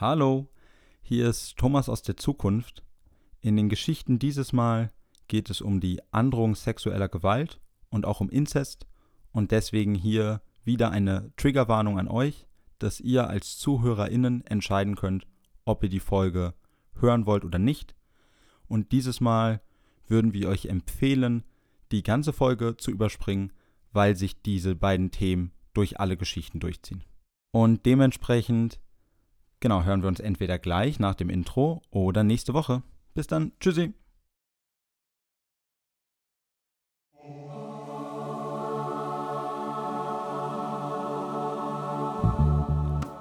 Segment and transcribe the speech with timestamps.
[0.00, 0.46] Hallo,
[1.02, 2.84] hier ist Thomas aus der Zukunft.
[3.40, 4.92] In den Geschichten dieses Mal
[5.26, 8.86] geht es um die Androhung sexueller Gewalt und auch um Inzest
[9.32, 12.46] und deswegen hier wieder eine Triggerwarnung an euch,
[12.78, 15.26] dass ihr als ZuhörerInnen entscheiden könnt,
[15.64, 16.54] ob ihr die Folge
[17.00, 17.96] hören wollt oder nicht.
[18.68, 19.60] Und dieses Mal
[20.06, 21.42] würden wir euch empfehlen,
[21.90, 23.52] die ganze Folge zu überspringen,
[23.90, 27.02] weil sich diese beiden Themen durch alle Geschichten durchziehen.
[27.50, 28.78] Und dementsprechend,
[29.60, 32.82] genau, hören wir uns entweder gleich nach dem Intro oder nächste Woche.
[33.14, 33.92] Bis dann, tschüssi.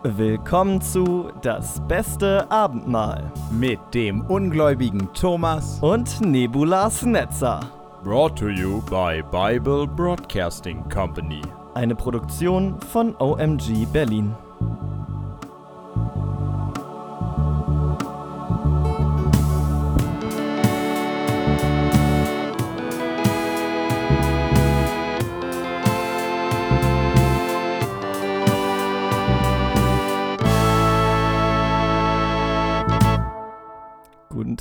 [0.04, 7.60] Willkommen zu Das beste Abendmahl mit dem ungläubigen Thomas und Nebulas Netzer.
[8.04, 11.42] Brought to you by Bible Broadcasting Company.
[11.74, 14.34] Eine Produktion von OMG Berlin.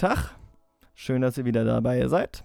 [0.06, 0.36] Tag.
[0.94, 2.44] Schön, dass ihr wieder dabei seid.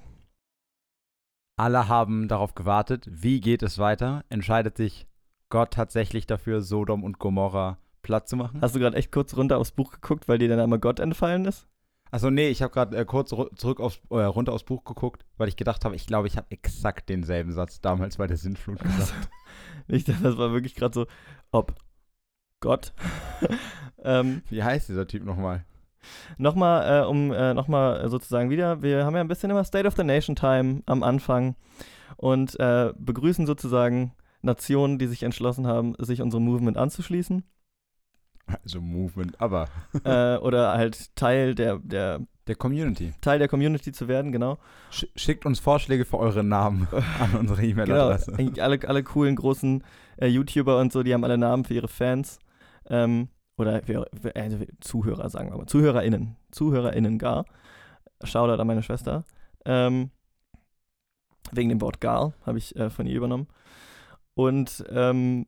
[1.58, 4.26] Alle haben darauf gewartet, wie geht es weiter?
[4.30, 5.06] Entscheidet sich
[5.50, 8.62] Gott tatsächlich dafür, Sodom und Gomorra platt zu machen?
[8.62, 11.46] Hast du gerade echt kurz runter aufs Buch geguckt, weil dir dann einmal Gott entfallen
[11.46, 11.68] ist?
[12.10, 15.48] Achso, nee, ich habe gerade äh, kurz zurück aufs, äh, runter aufs Buch geguckt, weil
[15.48, 19.30] ich gedacht habe, ich glaube, ich habe exakt denselben Satz damals bei der Sintflut gesagt.
[19.88, 21.06] Ich dachte, das war wirklich gerade so,
[21.52, 21.76] ob
[22.60, 22.92] Gott.
[24.04, 25.64] ähm, Wie heißt dieser Typ nochmal?
[26.38, 29.96] Nochmal, äh, um äh, nochmal sozusagen wieder, wir haben ja ein bisschen immer State of
[29.96, 31.56] the Nation Time am Anfang
[32.18, 37.44] und äh, begrüßen sozusagen Nationen, die sich entschlossen haben, sich unserem Movement anzuschließen
[38.64, 39.68] Also Movement, aber
[40.04, 43.14] äh, oder halt Teil der, der, der Community.
[43.22, 44.58] Teil der Community zu werden, genau.
[44.90, 46.88] Sch schickt uns Vorschläge für eure Namen
[47.20, 48.34] an unsere Genau, E-Mail-Adresse.
[48.38, 49.84] eigentlich alle, alle coolen großen
[50.18, 52.40] äh, YouTuber und so, die haben alle Namen für ihre Fans.
[52.90, 53.30] Ähm,
[53.62, 55.68] oder für, für, also für Zuhörer, sagen wir mal.
[55.68, 56.36] ZuhörerInnen.
[56.52, 57.46] ZuhörerInnen gar.
[58.24, 59.24] Shoutout an meine Schwester.
[59.66, 60.12] Ähm,
[61.52, 63.48] wegen dem Wort gar habe ich äh, von ihr übernommen.
[64.34, 65.48] Und ähm,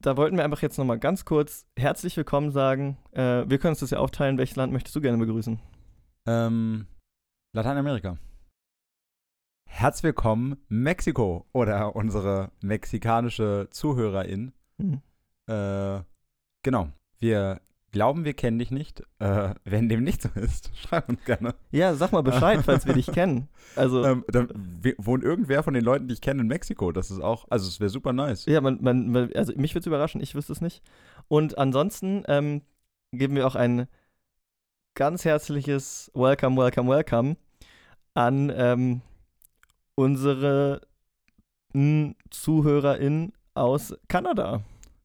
[0.00, 2.98] da wollten wir einfach jetzt nochmal ganz kurz herzlich willkommen sagen.
[3.12, 4.38] Äh, wir können uns das ja aufteilen.
[4.38, 5.60] Welches Land möchtest du gerne begrüßen?
[6.26, 6.86] Ähm,
[7.54, 8.18] Lateinamerika.
[9.68, 14.52] Herzlich willkommen, Mexiko oder unsere mexikanische Zuhörerin.
[14.78, 15.00] Hm.
[15.46, 16.02] Äh,
[16.62, 16.90] genau.
[17.22, 17.60] Wir
[17.92, 19.04] glauben, wir kennen dich nicht.
[19.20, 21.54] Äh, wenn dem nicht so ist, schreib uns gerne.
[21.70, 23.48] Ja, sag mal Bescheid, falls wir dich kennen.
[23.76, 24.48] Also, Ähm, dann
[24.98, 26.90] wohnt irgendwer von den Leuten, die ich kenne, in Mexiko.
[26.90, 28.46] Das ist auch, also es wäre super nice.
[28.46, 30.82] Ja, man, man, also mich würde es überraschen, ich wüsste es nicht.
[31.28, 32.62] Und ansonsten ähm,
[33.12, 33.86] geben wir auch ein
[34.94, 37.36] ganz herzliches Welcome, Welcome, Welcome
[38.14, 39.00] an ähm,
[39.94, 40.80] unsere
[41.72, 44.62] n, ZuhörerInnen aus Kanada.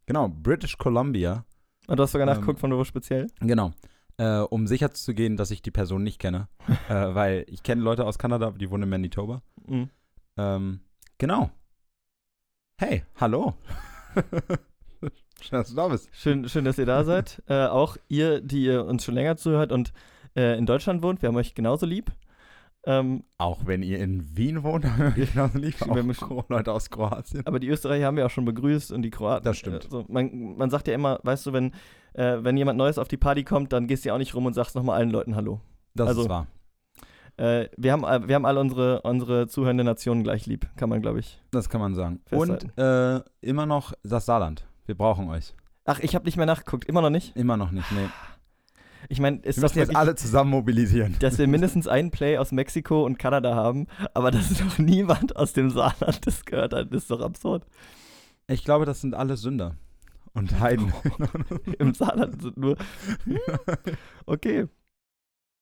[0.07, 1.45] Genau, British Columbia.
[1.87, 3.27] Und du hast sogar Ähm, nachgeguckt, von wo speziell?
[3.39, 3.73] Genau.
[4.17, 6.47] Äh, um sicher zu gehen, dass ich die Person nicht kenne.
[6.89, 9.41] äh, weil ich kenne Leute aus Kanada, die wohnen in Manitoba.
[9.65, 9.89] Mhm.
[10.37, 10.79] Ähm,
[11.17, 11.49] genau.
[12.79, 13.55] Hey, hallo.
[15.41, 16.09] Schön, dass du da bist.
[16.13, 17.41] Schön, schön, dass ihr da seid.
[17.47, 19.93] Äh, auch ihr, die ihr uns schon länger zuhört und
[20.35, 22.11] äh, in Deutschland wohnt, wir haben euch genauso lieb.
[22.87, 27.45] Ähm, Auch wenn ihr in Wien wohnt, haben wir genauso haben Auch Leute aus Kroatien.
[27.45, 29.43] Aber die Österreicher haben wir auch schon begrüßt und die Kroaten.
[29.43, 29.85] Das stimmt.
[29.85, 31.73] Äh, so, man, man sagt ja immer, weißt du, wenn,
[32.13, 34.45] äh, wenn jemand Neues auf die Party kommt, dann gehst du ja auch nicht rum
[34.45, 35.59] und sagst nochmal allen Leuten Hallo.
[35.95, 36.47] Das also- ist wahr.
[37.35, 41.01] Äh, wir, haben, all- wir haben alle unsere, unsere zuhörende Nationen gleich lieb, kann man,
[41.01, 41.39] glaube ich.
[41.51, 42.21] Das kann man sagen.
[42.25, 42.71] Festhalten.
[42.75, 44.65] Und äh, immer noch das Saarland.
[44.87, 45.53] Wir brauchen euch.
[45.85, 47.35] Ach, ich habe nicht mehr nachgeguckt, immer noch nicht.
[47.35, 47.91] Immer noch nicht.
[47.91, 48.07] Nee.
[49.09, 51.15] Ich meine, ist Wir müssen jetzt alle zusammen mobilisieren.
[51.19, 55.53] dass wir mindestens einen Play aus Mexiko und Kanada haben, aber dass doch niemand aus
[55.53, 57.65] dem Saarland das gehört hat, ist doch absurd.
[58.47, 59.75] Ich glaube, das sind alle Sünder.
[60.33, 60.93] Und Heiden.
[61.79, 62.77] Im Saarland sind nur.
[64.25, 64.67] Okay.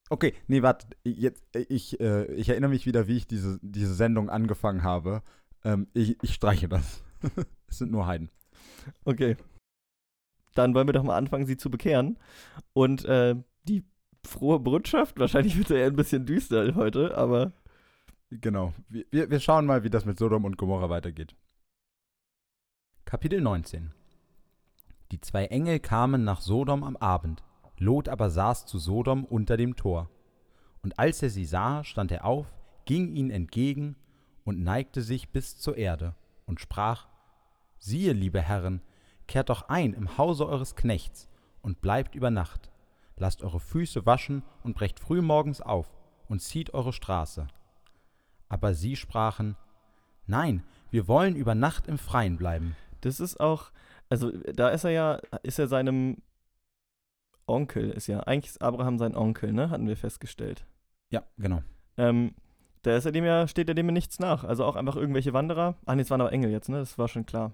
[0.10, 0.86] Okay, nee, warte.
[1.04, 5.24] Jetzt, ich, äh, ich erinnere mich wieder, wie ich diese, diese Sendung angefangen habe.
[5.64, 7.04] Ähm, ich, ich streiche das.
[7.68, 8.30] es sind nur Heiden.
[9.04, 9.38] Okay.
[10.56, 12.18] Dann wollen wir doch mal anfangen, sie zu bekehren.
[12.74, 13.36] Und äh,
[13.68, 13.84] die
[14.26, 17.54] frohe Botschaft, wahrscheinlich wird es ja ein bisschen düster heute, aber
[18.30, 18.74] Genau.
[18.90, 21.36] Wir, wir, wir schauen mal, wie das mit Sodom und Gomorra weitergeht.
[23.06, 23.94] Kapitel 19
[25.12, 27.44] Die zwei Engel kamen nach Sodom am Abend.
[27.78, 30.10] Lot aber saß zu Sodom unter dem Tor.
[30.82, 32.48] Und als er sie sah, stand er auf,
[32.86, 33.96] ging ihnen entgegen
[34.44, 36.16] und neigte sich bis zur Erde
[36.46, 37.08] und sprach:
[37.78, 38.82] Siehe, liebe Herren,
[39.28, 41.28] kehrt doch ein im Hause eures Knechts
[41.62, 42.72] und bleibt über Nacht.
[43.18, 45.94] Lasst eure Füße waschen und brecht früh morgens auf
[46.28, 47.48] und zieht eure Straße.
[48.50, 49.56] Aber sie sprachen,
[50.28, 52.76] Nein, wir wollen über Nacht im Freien bleiben.
[53.02, 53.72] Das ist auch,
[54.10, 56.18] also da ist er ja, ist er seinem
[57.48, 59.70] Onkel, ist ja, eigentlich ist Abraham sein Onkel, ne?
[59.70, 60.66] Hatten wir festgestellt.
[61.12, 61.62] Ja, genau.
[61.98, 62.34] Ähm,
[62.82, 64.44] da ist er dem ja, steht er dem ja nichts nach.
[64.44, 65.76] Also auch einfach irgendwelche Wanderer.
[65.86, 66.80] Ah, nee, es waren aber Engel jetzt, ne?
[66.80, 67.52] Das war schon klar.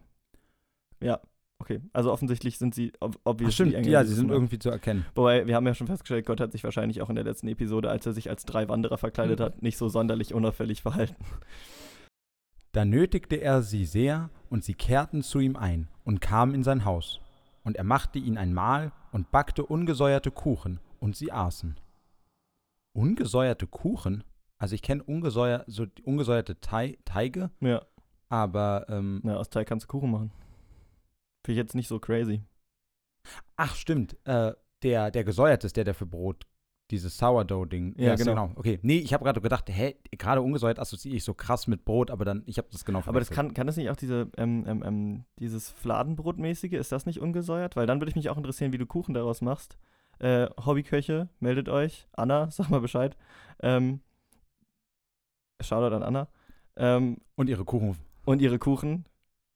[1.01, 1.19] Ja,
[1.61, 1.79] okay.
[1.93, 3.91] Also offensichtlich sind sie Ach, obviously stimmt, Engel.
[3.93, 5.05] ja, sie sind irgendwie zu erkennen.
[5.15, 7.89] Wobei, wir haben ja schon festgestellt, Gott hat sich wahrscheinlich auch in der letzten Episode,
[7.89, 9.43] als er sich als drei Wanderer verkleidet Mhm.
[9.43, 11.15] hat, nicht so sonderlich unauffällig verhalten.
[12.73, 16.85] Da nötigte er sie sehr, und sie kehrten zu ihm ein und kamen in sein
[16.85, 17.19] Haus.
[17.65, 21.75] Und er machte ihnen ein Mahl und backte ungesäuerte Kuchen, und sie aßen.
[22.93, 24.23] Ungesäuerte Kuchen?
[24.57, 27.81] Also ich kenne ungesäuer, so ungesäuerte Tei Teige, Ja,
[28.29, 30.31] aber ähm, na, aus Teig kannst du Kuchen machen.
[31.43, 32.43] Finde ich jetzt nicht so crazy.
[33.55, 34.53] ach stimmt, äh,
[34.83, 36.45] der, der gesäuert ist, der, der für Brot,
[36.91, 37.95] dieses Sourdough-Ding.
[37.97, 38.51] Ja, ist genau.
[38.55, 42.11] Okay, nee, ich habe gerade gedacht, hä, gerade ungesäuert assoziiere ich so krass mit Brot,
[42.11, 44.65] aber dann, ich habe das genau Aber das kann, kann das nicht auch diese, ähm,
[44.67, 47.75] ähm, ähm, dieses Fladenbrotmäßige, ist das nicht ungesäuert?
[47.75, 49.77] Weil dann würde ich mich auch interessieren, wie du Kuchen daraus machst.
[50.19, 52.07] Äh, Hobbyköche, meldet euch.
[52.13, 53.15] Anna, sag mal Bescheid.
[53.61, 54.01] Ähm,
[55.61, 56.27] Shoutout an Anna.
[56.75, 57.97] Ähm, Und ihre Kuchen.
[58.25, 59.05] und ihre Kuchen.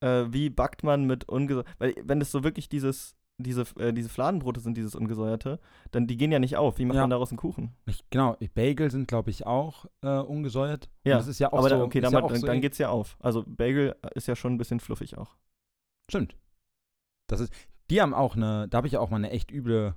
[0.06, 1.68] Äh, wie backt man mit ungesäuert?
[1.80, 5.60] Weil, wenn es so wirklich dieses, diese, äh, diese Fladenbrote sind, dieses ungesäuerte,
[5.92, 6.78] dann die gehen ja nicht auf.
[6.78, 7.02] Wie macht Ja.
[7.04, 7.76] man daraus einen Kuchen?
[7.86, 10.86] Ich, genau, Bagel sind, glaube ich, auch äh, ungesäuert.
[11.04, 11.76] Und Ja, das ist ja auch Aber so.
[11.76, 13.18] dann, okay, dann, ja dann, so dann geht's ja auf.
[13.20, 15.36] Also Bagel ist ja schon ein bisschen fluffig auch.
[16.10, 16.38] Stimmt.
[17.28, 17.52] Das ist,
[17.90, 19.96] die haben auch eine, da habe ich ja auch mal eine echt üble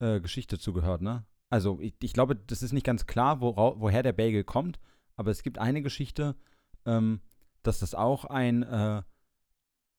[0.00, 1.24] äh, Geschichte zugehört, ne?
[1.50, 4.78] Also ich, ich glaube, das ist nicht ganz klar, wora, woher der Bagel kommt,
[5.16, 6.36] aber es gibt eine Geschichte,
[6.84, 7.20] ähm,
[7.68, 9.02] dass das auch ein äh,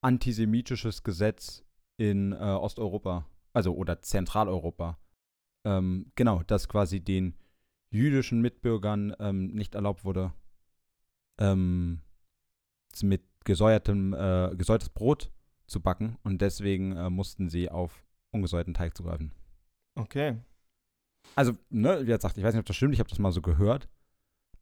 [0.01, 1.63] antisemitisches Gesetz
[1.98, 4.98] in äh, Osteuropa, also oder Zentraleuropa,
[5.66, 7.36] ähm, genau, dass quasi den
[7.92, 10.33] jüdischen Mitbürgern ähm, nicht erlaubt wurde,
[11.39, 12.01] ähm,
[13.04, 15.31] mit gesäuertem, äh, gesäuertes Brot
[15.68, 19.31] zu backen und deswegen äh, mussten sie auf ungesäuerten Teig zugreifen.
[19.95, 20.38] Okay.
[21.36, 23.42] Also, ne, wie gesagt, ich weiß nicht, ob das stimmt, ich habe das mal so
[23.42, 23.89] gehört.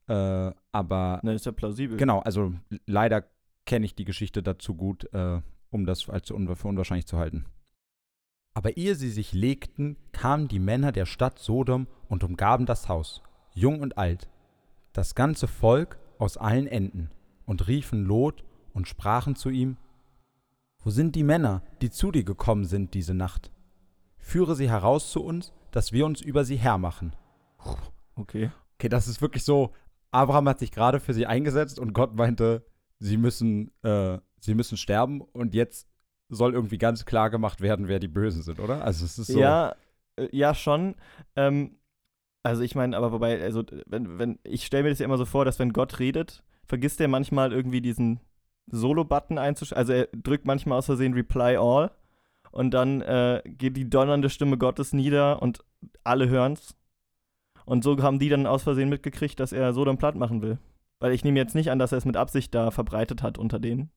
[0.08, 1.98] Äh, aber Na, ist ja plausibel.
[1.98, 2.54] genau, also
[2.86, 3.26] leider
[3.66, 7.46] kenne ich die Geschichte dazu gut, äh, um das als für unwahrscheinlich zu halten.
[8.54, 13.22] Aber ehe sie sich legten, kamen die Männer der Stadt Sodom und umgaben das Haus,
[13.54, 14.28] jung und alt,
[14.94, 17.12] das ganze Volk aus allen Enden,
[17.46, 18.44] und riefen Lot
[18.74, 19.78] und sprachen zu ihm,
[20.84, 23.52] Wo sind die Männer, die zu dir gekommen sind diese Nacht?
[24.18, 27.16] Führe sie heraus zu uns, dass wir uns über sie hermachen.
[28.16, 28.52] Okay.
[28.76, 29.74] Okay, das ist wirklich so,
[30.12, 32.66] Abraham hat sich gerade für sie eingesetzt und Gott meinte,
[33.00, 35.88] sie müssen, äh, sie müssen sterben und jetzt
[36.30, 38.84] soll irgendwie ganz klar gemacht werden, wer die Bösen sind, oder?
[38.84, 39.40] Also es ist so.
[39.40, 39.76] Ja,
[40.18, 40.96] äh, ja, schon.
[41.36, 41.78] Ähm,
[42.44, 45.26] also ich meine, aber wobei, also wenn, wenn, ich stelle mir das ja immer so
[45.26, 48.20] vor, dass wenn Gott redet, vergisst er manchmal irgendwie diesen
[48.68, 49.78] Solo-Button einzuschalten.
[49.78, 51.92] Also er drückt manchmal aus Versehen Reply All
[52.52, 55.64] und dann äh, geht die donnernde Stimme Gottes nieder und
[56.04, 56.76] alle hören's.
[57.68, 60.58] Und so haben die dann aus Versehen mitgekriegt, dass er Sodom platt machen will.
[61.00, 63.60] Weil ich nehme jetzt nicht an, dass er es mit Absicht da verbreitet hat unter
[63.60, 63.92] denen.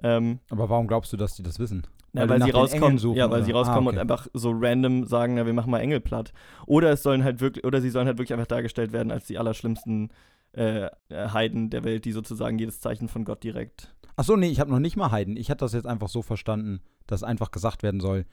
[0.00, 1.86] Ähm, Aber warum glaubst du, dass die das wissen?
[2.12, 3.44] ja, Weil weil, sie rauskommen, suchen, ja, weil oder?
[3.46, 3.96] sie Ah, rauskommen okay.
[3.96, 6.32] und einfach so random sagen, ja, wir machen mal Engel platt.
[6.66, 9.38] Oder es sollen halt wirklich, oder sie sollen halt wirklich einfach dargestellt werden als die
[9.38, 10.10] allerschlimmsten
[10.52, 10.90] äh, äh,
[11.32, 13.92] Heiden der Welt, die sozusagen jedes Zeichen von Gott direkt.
[14.14, 15.36] Achso, nee, ich habe noch nicht mal Heiden.
[15.36, 18.24] Ich hatte das jetzt einfach so verstanden, dass einfach gesagt werden soll,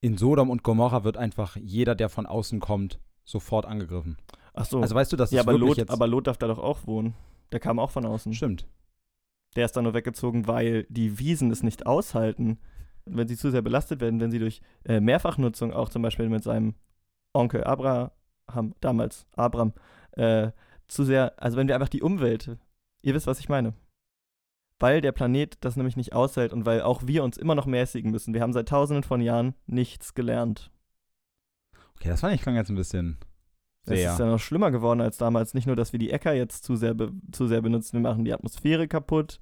[0.00, 4.16] in Sodom und Gomorra wird einfach jeder, der von außen kommt, sofort angegriffen.
[4.54, 4.80] Ach so.
[4.80, 5.90] Also weißt du, das ja, ist aber Lot, jetzt.
[5.90, 7.14] aber Lot darf da doch auch wohnen.
[7.52, 8.32] Der kam auch von außen.
[8.32, 8.66] stimmt.
[9.56, 12.58] Der ist dann nur weggezogen, weil die Wiesen es nicht aushalten,
[13.04, 16.42] wenn sie zu sehr belastet werden, wenn sie durch äh, Mehrfachnutzung auch zum Beispiel mit
[16.42, 16.74] seinem
[17.34, 18.10] Onkel Abraham,
[18.80, 19.72] damals Abram,
[20.12, 20.52] äh,
[20.88, 22.56] zu sehr, also wenn wir einfach die Umwelt,
[23.02, 23.74] ihr wisst, was ich meine.
[24.78, 28.10] Weil der Planet das nämlich nicht aushält und weil auch wir uns immer noch mäßigen
[28.10, 28.34] müssen.
[28.34, 30.70] Wir haben seit tausenden von Jahren nichts gelernt.
[32.02, 33.16] Okay, das fand ich klang jetzt ein bisschen
[33.84, 35.54] Es ist ja noch schlimmer geworden als damals.
[35.54, 36.96] Nicht nur, dass wir die Äcker jetzt zu sehr,
[37.30, 39.38] zu sehr benutzen, wir machen die Atmosphäre kaputt.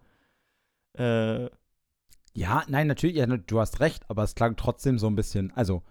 [0.92, 1.48] Äh,
[2.34, 5.52] Ja, nein, natürlich, ja, du hast recht, aber es klang trotzdem so ein bisschen.
[5.52, 5.82] Also,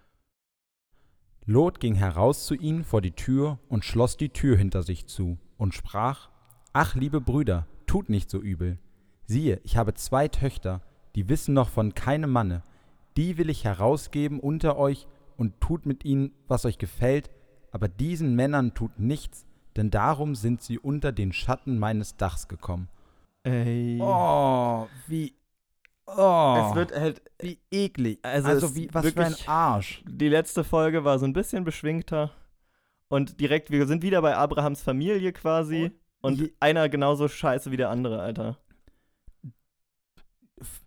[1.44, 5.38] Lot ging heraus zu ihnen vor die Tür und schloss die Tür hinter sich zu
[5.56, 6.30] und sprach:
[6.72, 8.78] Ach, liebe Brüder, tut nicht so übel.
[9.24, 10.82] Siehe, ich habe zwei Töchter,
[11.16, 12.62] die wissen noch von keinem Manne.
[13.16, 15.08] Die will ich herausgeben unter euch
[15.40, 17.30] und tut mit ihnen, was euch gefällt,
[17.72, 22.88] aber diesen Männern tut nichts, denn darum sind sie unter den Schatten meines Dachs gekommen.
[23.42, 23.98] ey.
[24.02, 25.34] Oh, wie.
[26.06, 28.18] Oh, Es wird halt, wie eklig.
[28.22, 30.02] Also Also, wie, was für ein Arsch.
[30.06, 32.32] die letzte Folge war so ein bisschen beschwingter.
[33.08, 35.92] Und direkt, wir sind wieder bei Abrahams Familie quasi.
[36.20, 38.58] Und Je- einer genauso scheiße wie der andere, Alter.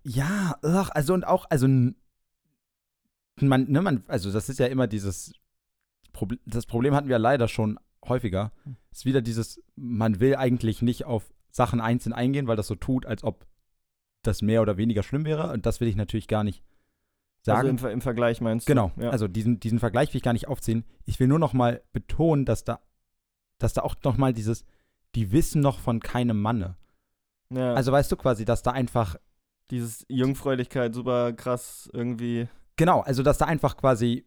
[0.04, 1.68] Ja, ugh, also und auch, also
[3.42, 5.34] man, ne, man, also das ist ja immer dieses
[6.12, 8.52] Problem, das Problem hatten wir leider schon häufiger.
[8.64, 8.76] Hm.
[8.92, 13.06] Ist wieder dieses, man will eigentlich nicht auf Sachen einzeln eingehen, weil das so tut,
[13.06, 13.46] als ob
[14.22, 15.52] das mehr oder weniger schlimm wäre.
[15.52, 16.64] Und das will ich natürlich gar nicht
[17.42, 17.70] sagen.
[17.70, 19.04] Also im, im Vergleich meinst Genau, du?
[19.04, 19.10] Ja.
[19.10, 20.86] also diesen, diesen Vergleich will ich gar nicht aufziehen.
[21.06, 22.80] Ich will nur noch mal betonen, dass da,
[23.58, 24.66] dass da auch noch mal dieses,
[25.16, 26.78] die wissen noch von keinem Manne.
[27.50, 27.74] ja.
[27.74, 29.16] Also weißt du quasi, dass da einfach,
[29.72, 32.48] dieses Jungfräulichkeit super krass irgendwie.
[32.84, 34.26] Genau, also dass da einfach quasi,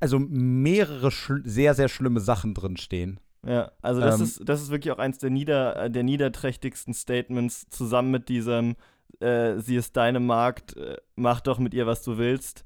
[0.00, 1.10] also mehrere
[1.44, 3.20] sehr, sehr schlimme Sachen drin stehen.
[3.46, 4.24] Ja, also das Ähm.
[4.24, 8.76] ist das ist wirklich auch eins der nieder äh, der niederträchtigsten Statements zusammen mit diesem
[9.20, 12.64] äh, sie ist deine Magd, äh, mach doch mit ihr was du willst.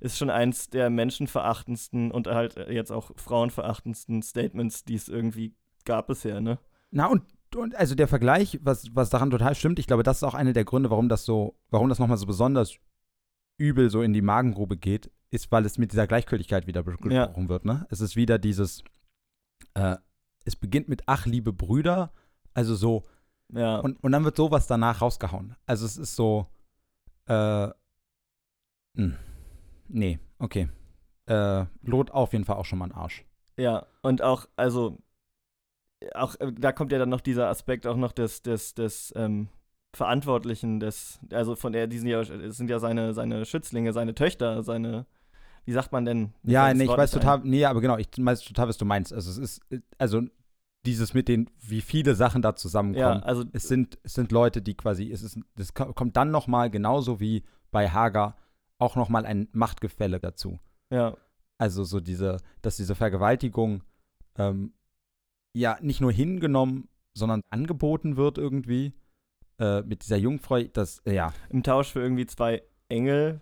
[0.00, 5.54] Ist schon eins der menschenverachtendsten und halt äh, jetzt auch frauenverachtendsten Statements, die es irgendwie
[5.84, 6.58] gab bisher, ne?
[6.90, 7.22] Na und,
[7.54, 10.52] und also der Vergleich, was, was daran total stimmt, ich glaube, das ist auch einer
[10.52, 12.76] der Gründe, warum das so, warum das nochmal so besonders
[13.60, 17.32] übel so in die Magengrube geht, ist, weil es mit dieser Gleichgültigkeit wieder be- Ja.
[17.48, 17.86] wird, ne?
[17.90, 18.82] Es ist wieder dieses,
[19.74, 19.96] äh,
[20.44, 22.12] es beginnt mit Ach, liebe Brüder,
[22.54, 23.04] also so,
[23.52, 23.78] Ja.
[23.78, 25.54] und, und dann wird sowas danach rausgehauen.
[25.66, 26.46] Also es ist so,
[27.26, 27.68] äh,
[28.94, 29.16] mh,
[29.88, 30.68] nee, okay.
[31.26, 33.24] Äh, Lot auf jeden Fall auch schon mal ein Arsch.
[33.56, 34.98] Ja, und auch, also,
[36.14, 39.48] auch, äh, da kommt ja dann noch dieser Aspekt auch noch des, des, des, ähm,
[39.92, 44.14] Verantwortlichen, des, also von der, die sind ja, es sind ja seine, seine Schützlinge, seine
[44.14, 45.06] Töchter, seine,
[45.64, 46.32] wie sagt man denn?
[46.44, 49.12] Ja, nee, ich weiß total, nee, aber genau, ich weiß total, was du meinst.
[49.12, 49.60] Also es ist,
[49.98, 50.22] also
[50.86, 52.52] dieses mit den, wie viele Sachen da ein.
[52.52, 53.22] Ja, zusammenkommen.
[53.22, 56.70] also, Es sind, es sind Leute, die quasi, es ist, das ko- kommt dann nochmal,
[56.70, 58.36] genauso wie bei Hager,
[58.78, 60.58] auch nochmal ein Machtgefälle dazu.
[60.90, 61.16] ja,
[61.58, 63.82] Also so diese, dass diese Vergewaltigung
[64.38, 64.72] ähm,
[65.52, 68.94] ja nicht nur hingenommen, sondern angeboten wird irgendwie
[69.60, 73.40] äh, mit dieser Jungfrau, das, äh, ja, im Tausch für irgendwie zwei Engel,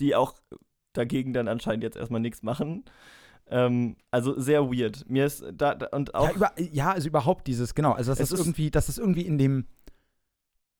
[0.00, 0.34] die auch
[0.94, 2.84] dagegen dann anscheinend jetzt erstmal nichts machen.
[3.50, 5.08] Ähm, also sehr weird.
[5.08, 7.92] Mir ist da, da und auch Ja, über, ja, also überhaupt dieses, genau.
[7.92, 9.66] Also, dass Es das ist- irgendwie, dass das irgendwie in dem,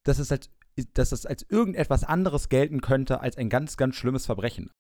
[0.05, 0.51] dass es als,
[0.95, 4.71] dass es als irgendetwas anderes gelten könnte als ein ganz, ganz schlimmes Verbrechen.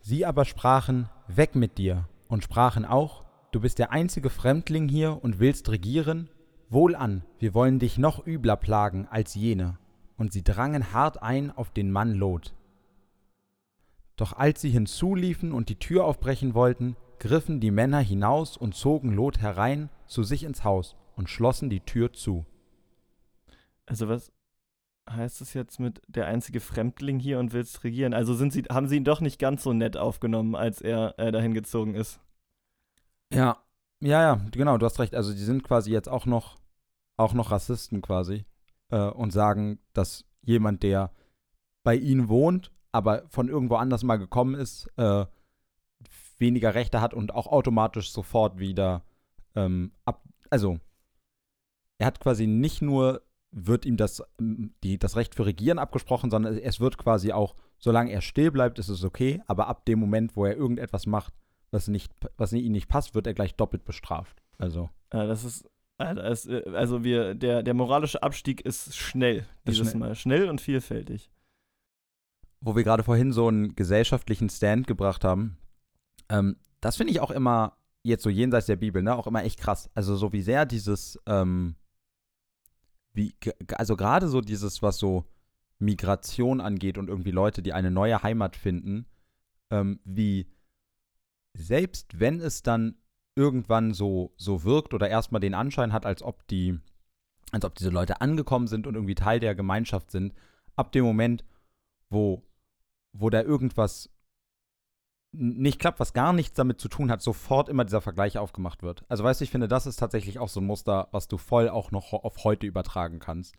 [0.00, 5.22] Sie aber sprachen, weg mit dir, und sprachen auch, du bist der einzige Fremdling hier
[5.22, 6.28] und willst regieren?
[6.68, 9.78] Wohlan, wir wollen dich noch übler plagen als jene.
[10.16, 12.54] Und sie drangen hart ein auf den Mann Lot.
[14.16, 19.12] Doch als sie hinzuliefen und die Tür aufbrechen wollten, griffen die Männer hinaus und zogen
[19.12, 22.44] Lot herein zu sich ins Haus und schlossen die Tür zu.
[23.86, 24.32] Also was
[25.08, 28.14] heißt das jetzt mit der einzige Fremdling hier und willst regieren?
[28.14, 31.32] Also sind sie, haben sie ihn doch nicht ganz so nett aufgenommen, als er äh,
[31.32, 32.20] dahin gezogen ist.
[33.32, 33.63] Ja.
[34.04, 35.14] Ja, ja, genau, du hast recht.
[35.14, 36.58] Also die sind quasi jetzt auch noch,
[37.16, 38.44] auch noch Rassisten quasi
[38.90, 41.10] äh, und sagen, dass jemand, der
[41.84, 45.24] bei ihnen wohnt, aber von irgendwo anders mal gekommen ist, äh,
[46.38, 49.04] weniger Rechte hat und auch automatisch sofort wieder
[49.54, 50.22] ähm, ab.
[50.50, 50.78] Also
[51.96, 56.58] er hat quasi nicht nur wird ihm das, die, das Recht für Regieren abgesprochen, sondern
[56.58, 60.36] es wird quasi auch, solange er still bleibt, ist es okay, aber ab dem Moment,
[60.36, 61.32] wo er irgendetwas macht,
[61.74, 64.42] was, nicht, was ihm nicht passt, wird er gleich doppelt bestraft.
[64.56, 69.46] Also, Äh, das ist, es, äh, also wir, der, der moralische Abstieg ist schnell Ist
[69.66, 70.00] dieses schnell.
[70.00, 70.14] Mal.
[70.14, 71.30] Schnell und vielfältig.
[72.60, 75.58] wo wir gerade vorhin so einen gesellschaftlichen Stand gebracht haben,
[76.30, 79.60] ähm, das finde ich auch immer, jetzt so jenseits der Bibel, ne, auch immer echt
[79.60, 79.90] krass.
[79.94, 81.76] Also so wie sehr dieses, ähm,
[83.12, 83.34] wie,
[83.74, 85.24] also gerade so dieses, was so
[85.78, 89.06] Migration angeht und irgendwie Leute, die eine neue Heimat finden,
[89.70, 90.46] ähm, wie
[91.56, 92.96] selbst wenn es dann
[93.36, 96.78] irgendwann so, so wirkt oder erstmal den Anschein hat, als ob die,
[97.52, 100.34] als ob diese Leute angekommen sind und irgendwie Teil der Gemeinschaft sind,
[100.76, 101.44] ab dem Moment,
[102.10, 102.42] wo,
[103.12, 104.10] wo da irgendwas
[105.36, 109.04] nicht klappt, was gar nichts damit zu tun hat, sofort immer dieser Vergleich aufgemacht wird.
[109.08, 111.68] Also weißt du, ich finde, das ist tatsächlich auch so ein Muster, was du voll
[111.68, 113.56] auch noch auf heute übertragen kannst,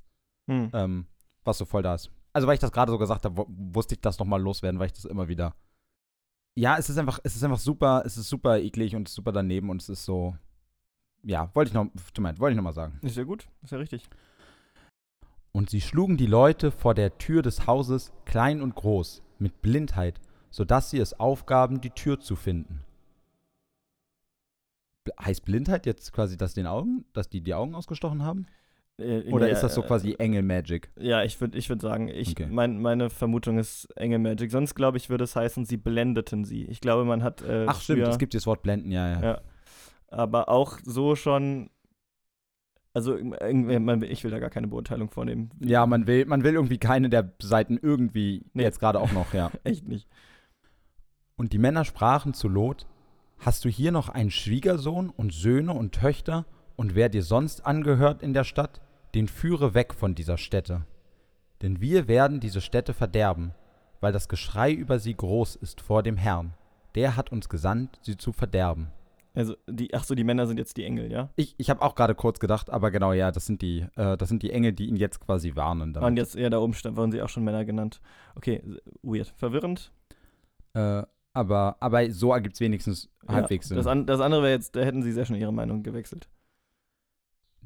[0.49, 0.69] Hm.
[0.73, 1.07] ähm,
[1.43, 2.11] was so voll da ist.
[2.31, 4.87] Also weil ich das gerade so gesagt habe, wu- wusste ich das nochmal loswerden, weil
[4.87, 5.53] ich das immer wieder.
[6.55, 9.69] Ja, es ist einfach, es ist einfach super, es ist super eklig und super daneben
[9.69, 10.35] und es ist so.
[11.23, 12.99] Ja, wollte ich noch, tut mir leid, wollte ich noch mal sagen.
[13.01, 14.07] Ist ja gut, ist ja richtig.
[15.51, 20.19] Und sie schlugen die Leute vor der Tür des Hauses, klein und groß, mit Blindheit,
[20.49, 22.83] so dass sie es aufgaben, die Tür zu finden.
[25.19, 28.45] Heißt Blindheit jetzt quasi, dass den Augen, dass die die Augen ausgestochen haben?
[28.97, 30.89] Äh, Oder ist das so äh, quasi Engel-Magic?
[30.97, 32.47] Ja, ich würde ich würd sagen, ich, Okay.
[32.49, 34.51] mein, meine Vermutung ist Engel Magic.
[34.51, 36.63] Sonst, glaube ich, würde es heißen, sie blendeten sie.
[36.65, 37.41] Ich glaube, man hat.
[37.41, 39.21] Äh, Ach stimmt, früher, es gibt das Wort Blenden, ja, ja.
[39.21, 39.41] Ja.
[40.07, 41.69] Aber auch so schon.
[42.93, 45.49] Also, irgendwie- man, ich will da gar keine Beurteilung vornehmen.
[45.59, 48.63] Ja, man will, man will irgendwie keine der Seiten irgendwie Nee.
[48.63, 49.51] jetzt gerade auch noch, ja.
[49.65, 50.07] Echt nicht.
[51.35, 52.87] Und die Männer sprachen zu Lot:
[53.39, 56.45] Hast du hier noch einen Schwiegersohn und Söhne und Töchter?
[56.75, 58.81] Und wer dir sonst angehört in der Stadt,
[59.13, 60.85] den führe weg von dieser Stätte.
[61.61, 63.53] Denn wir werden diese Stätte verderben,
[64.01, 66.53] weil das Geschrei über sie groß ist vor dem Herrn.
[66.95, 68.89] Der hat uns gesandt, sie zu verderben.
[69.33, 71.29] Also, die, ach so, die Männer sind jetzt die Engel, ja?
[71.35, 74.29] Ich, ich habe auch gerade kurz gedacht, aber genau, ja, das sind die, äh, das
[74.29, 75.93] sind die Engel, die ihn jetzt quasi warnen.
[75.93, 76.17] Damit.
[76.17, 77.99] jetzt, ja, da oben stand, wurden sie auch schon Männer genannt.
[78.35, 78.63] Okay,
[79.03, 79.33] weird.
[79.35, 79.91] Verwirrend.
[80.73, 81.03] Äh,
[81.33, 83.77] aber, aber so ergibt es wenigstens halbwegs ja, Sinn.
[83.77, 86.29] das, an, das andere wäre jetzt, da hätten sie sehr schnell ihre Meinung gewechselt.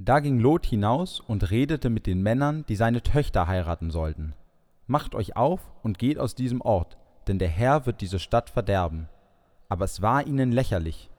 [0.01, 4.33] Da ging Lot hinaus und redete mit den Männern, die seine Töchter heiraten sollten.
[4.87, 9.09] Macht euch auf und geht aus diesem Ort, denn der Herr wird diese Stadt verderben.
[9.67, 11.11] Aber es war ihnen lächerlich.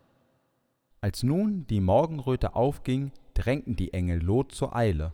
[1.02, 5.12] Als nun die Morgenröte aufging, drängten die Engel Lot zur Eile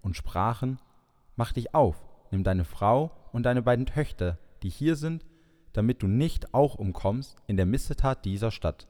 [0.00, 0.78] und sprachen:
[1.34, 1.96] Mach dich auf,
[2.30, 5.26] nimm deine Frau und deine beiden Töchter, die hier sind,
[5.72, 8.86] damit du nicht auch umkommst in der Missetat dieser Stadt.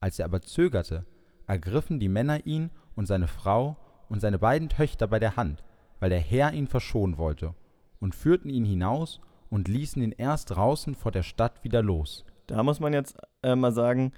[0.00, 1.06] Als er aber zögerte,
[1.46, 3.76] ergriffen die Männer ihn und seine Frau
[4.08, 5.62] und seine beiden Töchter bei der Hand,
[6.00, 7.54] weil der Herr ihn verschonen wollte,
[8.00, 9.20] und führten ihn hinaus
[9.50, 12.24] und ließen ihn erst draußen vor der Stadt wieder los.
[12.46, 14.12] Da muss man jetzt äh, mal sagen,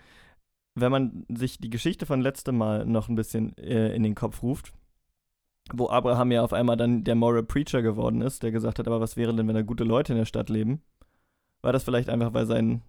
[0.75, 4.43] wenn man sich die Geschichte von letztem Mal noch ein bisschen äh, in den Kopf
[4.43, 4.73] ruft,
[5.73, 9.01] wo Abraham ja auf einmal dann der Moral Preacher geworden ist, der gesagt hat, aber
[9.01, 10.83] was wäre denn, wenn da gute Leute in der Stadt leben?
[11.63, 12.83] War das vielleicht einfach, weil sein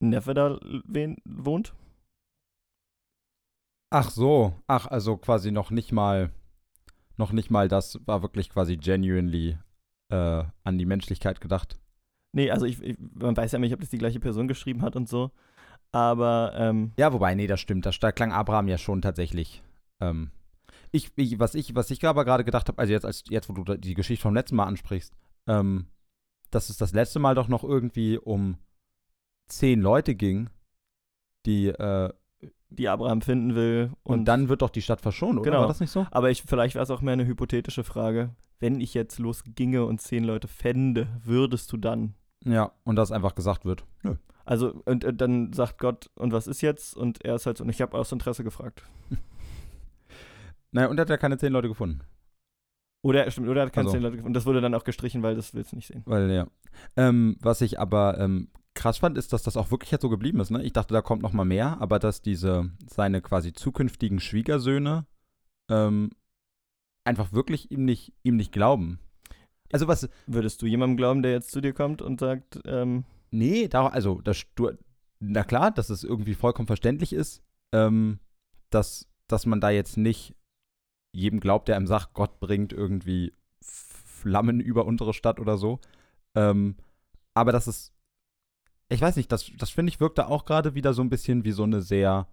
[0.00, 0.58] Neffe da
[1.24, 1.74] wohnt?
[3.90, 6.30] Ach so, ach, also quasi noch nicht mal,
[7.16, 9.58] noch nicht mal das war wirklich quasi genuinely
[10.10, 11.78] äh, an die Menschlichkeit gedacht.
[12.32, 14.96] Nee, also ich, ich, man weiß ja nicht, ob das die gleiche Person geschrieben hat
[14.96, 15.30] und so.
[15.92, 17.86] Aber ähm, Ja, wobei, nee, das stimmt.
[17.86, 19.62] Da sta- klang Abraham ja schon tatsächlich.
[20.00, 20.30] Ähm,
[20.92, 23.54] ich, ich, was ich, was ich aber gerade gedacht habe, also jetzt, als, jetzt, wo
[23.54, 25.14] du da die Geschichte vom letzten Mal ansprichst,
[25.46, 25.86] ähm,
[26.50, 28.58] dass es das letzte Mal doch noch irgendwie um
[29.48, 30.50] zehn Leute ging,
[31.46, 32.12] die, äh,
[32.76, 33.90] die Abraham finden will.
[34.02, 35.50] und, dann wird doch die Stadt verschont, oder?
[35.50, 35.60] Genau.
[35.62, 36.06] War das nicht so?
[36.10, 38.30] Aber ich, vielleicht wäre es auch mehr eine hypothetische Frage.
[38.58, 42.14] Wenn ich jetzt losginge und zehn Leute fände, würdest du dann?
[42.44, 44.14] Ja, und dass einfach gesagt wird, nö.
[44.44, 46.96] Also, und, und dann sagt Gott, und was ist jetzt?
[46.96, 48.82] Und er ist halt so, und ich habe aus Interesse gefragt.
[50.72, 52.00] Naja, und er hat ja keine zehn Leute gefunden.
[53.02, 53.94] Oder, stimmt, oder er hat keine Also.
[53.96, 54.28] zehn Leute gefunden.
[54.30, 56.02] Und das wurde dann auch gestrichen, weil das willst du nicht sehen.
[56.06, 56.48] Weil, ja.
[56.96, 60.38] Ähm, was ich aber ähm, krass fand, ist, dass das auch wirklich jetzt so geblieben
[60.38, 60.50] ist.
[60.50, 60.62] Ne?
[60.62, 65.06] Ich dachte, da kommt noch mal mehr, aber dass diese, seine quasi zukünftigen Schwiegersöhne
[65.68, 66.10] ähm,
[67.04, 69.00] einfach wirklich ihm nicht, ihm nicht glauben.
[69.72, 73.66] Also was, Würdest du jemandem glauben, der jetzt zu dir kommt und sagt, ähm, nee,
[73.66, 74.70] da, also, das, du,
[75.18, 78.20] na klar, dass es irgendwie vollkommen verständlich ist, ähm,
[78.70, 80.36] dass, dass man da jetzt nicht
[81.12, 85.80] jedem glaubt, der einem sagt, Gott bringt irgendwie Flammen über unsere Stadt oder so.
[86.34, 86.76] Ähm,
[87.34, 87.95] aber das ist,
[88.88, 91.52] ich weiß nicht, das, das finde ich wirkte auch gerade wieder so ein bisschen wie
[91.52, 92.28] so eine sehr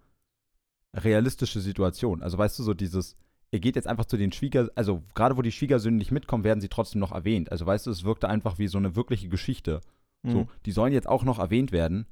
[0.94, 2.22] realistische Situation.
[2.22, 3.16] Also weißt du, so dieses,
[3.50, 6.60] er geht jetzt einfach zu den Schwieger, also gerade wo die Schwiegersöhne nicht mitkommen, werden
[6.60, 7.50] sie trotzdem noch erwähnt.
[7.50, 9.80] Also weißt du, es wirkte einfach wie so eine wirkliche Geschichte.
[10.22, 12.06] So, hm, die sollen jetzt auch noch erwähnt werden,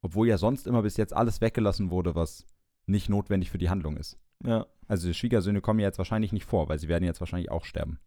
[0.00, 2.46] obwohl ja sonst immer bis jetzt alles weggelassen wurde, was
[2.86, 4.18] nicht notwendig für die Handlung ist.
[4.44, 4.66] ja.
[4.88, 7.64] Also die Schwiegersöhne kommen ja jetzt wahrscheinlich nicht vor, weil sie werden jetzt wahrscheinlich auch
[7.64, 7.98] sterben.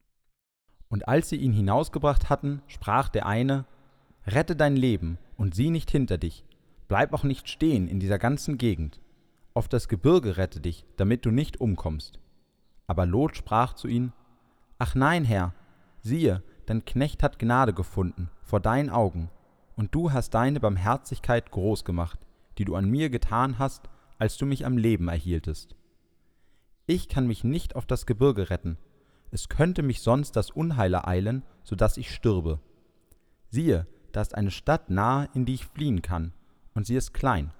[0.87, 3.65] Und als sie ihn hinausgebracht hatten, sprach der eine,
[4.25, 6.43] Rette dein Leben und sieh nicht hinter dich,
[6.89, 8.99] bleib auch nicht stehen in dieser ganzen Gegend.
[9.53, 12.19] Auf das Gebirge rette dich, damit du nicht umkommst.
[12.87, 14.11] Aber Lot sprach zu ihm,
[14.79, 15.55] Ach nein, Herr,
[16.01, 19.29] siehe, dein Knecht hat Gnade gefunden vor deinen Augen,
[19.75, 22.19] und du hast deine Barmherzigkeit groß gemacht,
[22.57, 25.75] die du an mir getan hast, als du mich am Leben erhieltest.
[26.85, 28.77] Ich kann mich nicht auf das Gebirge retten.
[29.31, 32.59] Es könnte mich sonst das Unheil ereilen, so dass ich stürbe.
[33.49, 36.33] Siehe, da ist eine Stadt nahe, in die ich fliehen kann,
[36.73, 37.51] und sie ist klein.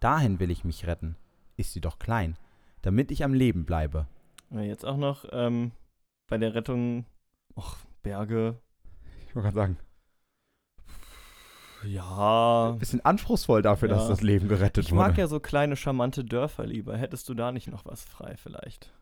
[0.00, 1.16] Dahin will ich mich retten.
[1.56, 2.36] Ist sie doch klein,
[2.82, 4.06] damit ich am Leben bleibe.
[4.50, 5.72] Jetzt auch noch ähm,
[6.28, 7.04] bei der Rettung,
[7.56, 8.58] och, Berge.
[9.26, 9.76] Ich wollte gerade sagen,
[11.84, 12.72] Ja.
[12.78, 14.08] bisschen anspruchsvoll dafür, dass Ja.
[14.08, 15.00] das Leben gerettet Ich wurde.
[15.08, 16.96] mag ja so kleine, charmante Dörfer lieber.
[16.96, 18.92] Hättest du da nicht noch was frei vielleicht?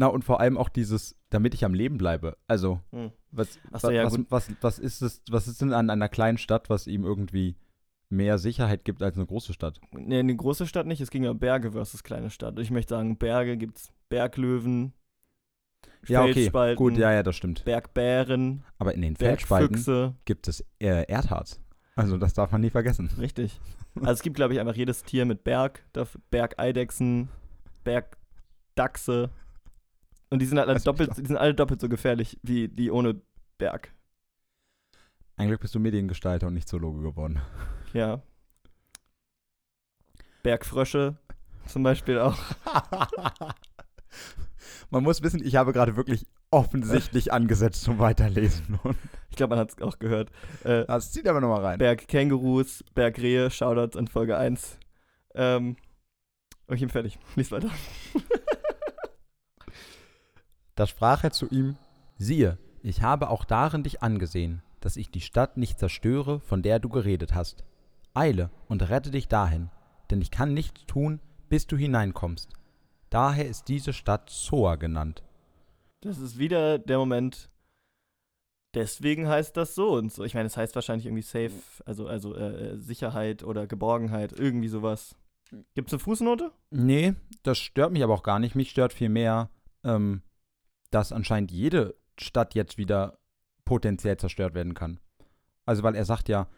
[0.00, 2.38] Na, und vor allem auch dieses, damit ich am Leben bleibe.
[2.46, 3.12] Also, Hm.
[3.32, 6.70] was, so, ja, was, was, was ist es, was ist denn an einer kleinen Stadt,
[6.70, 7.54] was ihm irgendwie
[8.08, 9.78] mehr Sicherheit gibt als eine große Stadt.
[9.92, 12.58] Nee, eine große Stadt nicht, es ging ja Berge versus kleine Stadt.
[12.60, 14.94] Ich möchte sagen, Berge gibt's Berglöwen,
[16.08, 17.66] Ja, okay, Felsspalten, gut, ja, ja, das stimmt.
[17.66, 20.14] Bergbären, Aber in den Bergfüchse.
[20.24, 21.60] gibt es äh, Erdharz.
[21.94, 23.10] Also das darf man nie vergessen.
[23.18, 23.60] Richtig.
[23.96, 25.84] Also es gibt, glaube ich, einfach jedes Tier mit Berg,
[26.30, 27.28] Bergeidechsen,
[27.82, 29.30] Bergdachse.
[30.30, 32.90] Und die sind halt alle ich doppelt, die sind alle doppelt so gefährlich wie die
[32.90, 33.20] ohne
[33.58, 33.92] Berg.
[35.36, 37.40] Ein Glück bist du Mediengestalter und nicht Zoologe geworden.
[37.92, 38.22] Ja.
[40.42, 41.16] Bergfrösche
[41.66, 42.38] zum Beispiel auch.
[44.90, 48.78] man muss wissen, ich habe gerade wirklich offensichtlich angesetzt zum Weiterlesen.
[49.30, 50.30] Ich glaube, man hat es auch gehört.
[50.64, 51.78] Äh, das zieht aber nochmal rein.
[51.78, 54.78] Bergkängurus, Bergrehe, Shoutouts in Folge 1.
[55.34, 55.76] Ähm,
[56.66, 57.18] okay, ich bin fertig.
[57.36, 57.70] Lies weiter.
[60.80, 61.76] Da sprach er zu ihm,
[62.16, 66.78] siehe, ich habe auch darin dich angesehen, dass ich die Stadt nicht zerstöre, von der
[66.78, 67.64] du geredet hast.
[68.14, 69.68] Eile und rette dich dahin,
[70.10, 72.54] denn ich kann nichts tun, bis du hineinkommst.
[73.10, 75.22] Daher ist diese Stadt Zoa genannt.
[76.00, 77.50] Das ist wieder der Moment.
[78.74, 80.24] Deswegen heißt das so und so.
[80.24, 81.52] Ich meine, es heißt wahrscheinlich irgendwie safe,
[81.84, 85.14] also, also äh, äh, Sicherheit oder Geborgenheit, irgendwie sowas.
[85.74, 86.52] Gibt es eine Fußnote?
[86.70, 88.54] Nee, das stört mich aber auch gar nicht.
[88.54, 89.50] Mich stört vielmehr,
[89.84, 90.22] ähm,
[90.90, 93.18] dass anscheinend jede Stadt jetzt wieder
[93.64, 95.00] potenziell zerstört werden kann.
[95.64, 96.48] Also, weil er sagt ja,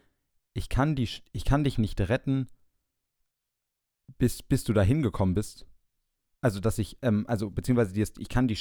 [0.55, 2.49] ich kann, die, ich kann dich nicht retten,
[4.19, 5.67] bis, bis du da hingekommen bist.
[6.41, 8.59] Also, dass ich, ähm, also, beziehungsweise, die ich kann die,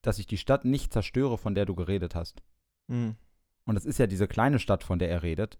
[0.00, 2.42] dass ich die Stadt nicht zerstöre, von der du geredet hast.
[2.88, 3.16] Hm.
[3.64, 5.58] Und das ist ja diese kleine Stadt, von der er redet.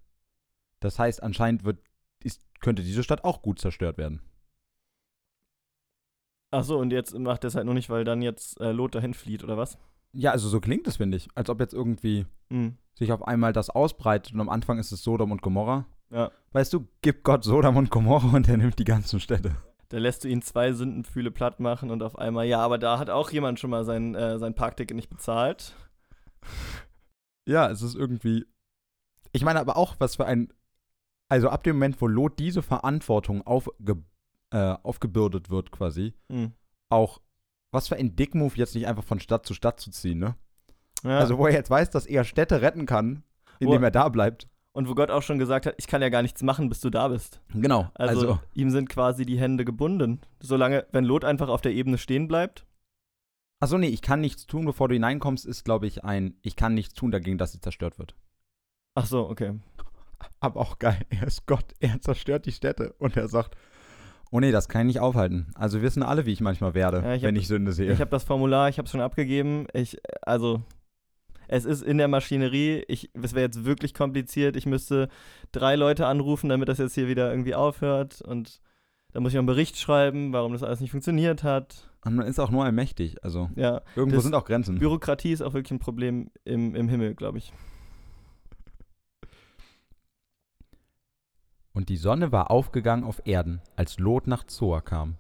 [0.80, 1.78] Das heißt, anscheinend wird,
[2.24, 4.20] ist, könnte diese Stadt auch gut zerstört werden.
[6.52, 9.14] Achso, und jetzt macht er es halt nur nicht, weil dann jetzt äh, Lot dahin
[9.14, 9.76] flieht, oder was?
[10.12, 11.28] Ja, also so klingt es, finde ich.
[11.34, 12.76] Als ob jetzt irgendwie Hm.
[12.94, 15.86] sich auf einmal das ausbreitet und am Anfang ist es Sodom und Gomorra.
[16.10, 16.30] Ja.
[16.52, 19.56] Weißt du, gib Gott Sodom und Gomorra und er nimmt die ganzen Städte.
[19.88, 23.08] Da lässt du ihn zwei Sündenpfühle platt machen und auf einmal, ja, aber da hat
[23.10, 25.74] auch jemand schon mal sein, äh, sein Parkticket nicht bezahlt.
[27.44, 28.46] Ja, es ist irgendwie.
[29.32, 30.52] Ich meine aber auch, was für ein.
[31.28, 34.04] Also ab dem Moment, wo Lot diese Verantwortung aufge,
[34.52, 36.52] äh, aufgebürdet wird, quasi, Hm.
[36.90, 37.20] auch
[37.72, 40.36] was für ein Dickmove, jetzt nicht einfach von Stadt zu Stadt zu ziehen, ne?
[41.04, 41.18] Ja.
[41.18, 43.22] Also wo er jetzt weiß, dass er Städte retten kann,
[43.58, 44.46] indem Wo- er da bleibt.
[44.72, 46.90] und wo Gott auch schon gesagt hat, ich kann ja gar nichts machen, bis du
[46.90, 47.40] da bist.
[47.54, 47.90] Genau.
[47.94, 50.20] Also, Also, ihm sind quasi die Hände gebunden.
[50.40, 52.66] Solange, wenn Lot einfach auf der Ebene stehen bleibt.
[53.60, 56.74] achso, nee, ich kann nichts tun, bevor du hineinkommst, ist, glaube ich, ein, ich kann
[56.74, 58.14] nichts tun dagegen, dass sie zerstört wird.
[58.94, 59.58] Ach so, okay.
[60.40, 63.56] Aber auch geil, er ist Gott, er zerstört die Städte und er sagt,
[64.32, 65.46] oh nee, das kann ich nicht aufhalten.
[65.54, 67.92] Also wir wissen alle, wie ich manchmal werde, Ja, ich wenn hab- ich Sünde sehe.
[67.92, 69.66] Ich habe das Formular, ich habe es schon abgegeben.
[69.72, 70.62] Ich, also,
[71.48, 72.82] es ist in der Maschinerie.
[72.88, 74.56] Ich, es wäre jetzt wirklich kompliziert.
[74.56, 75.08] Ich müsste
[75.52, 78.22] drei Leute anrufen, damit das jetzt hier wieder irgendwie aufhört.
[78.22, 78.60] Und
[79.12, 81.90] da muss ich noch einen Bericht schreiben, warum das alles nicht funktioniert hat.
[82.06, 84.78] und man ist auch nur allmächtig, also Ja, irgendwo sind auch Grenzen.
[84.78, 87.52] Bürokratie ist auch wirklich ein Problem im, im Himmel, glaube ich.
[91.72, 95.16] Und die Sonne war aufgegangen auf Erden, als Lot nach Zoa kam.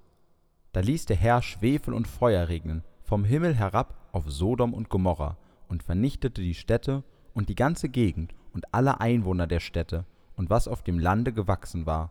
[0.72, 5.36] Da ließ der Herr Schwefel und Feuer regnen, vom Himmel herab auf Sodom und Gomorra,
[5.68, 7.02] und vernichtete die Städte
[7.34, 10.04] und die ganze Gegend und alle Einwohner der Städte
[10.36, 12.10] und was auf dem Lande gewachsen war.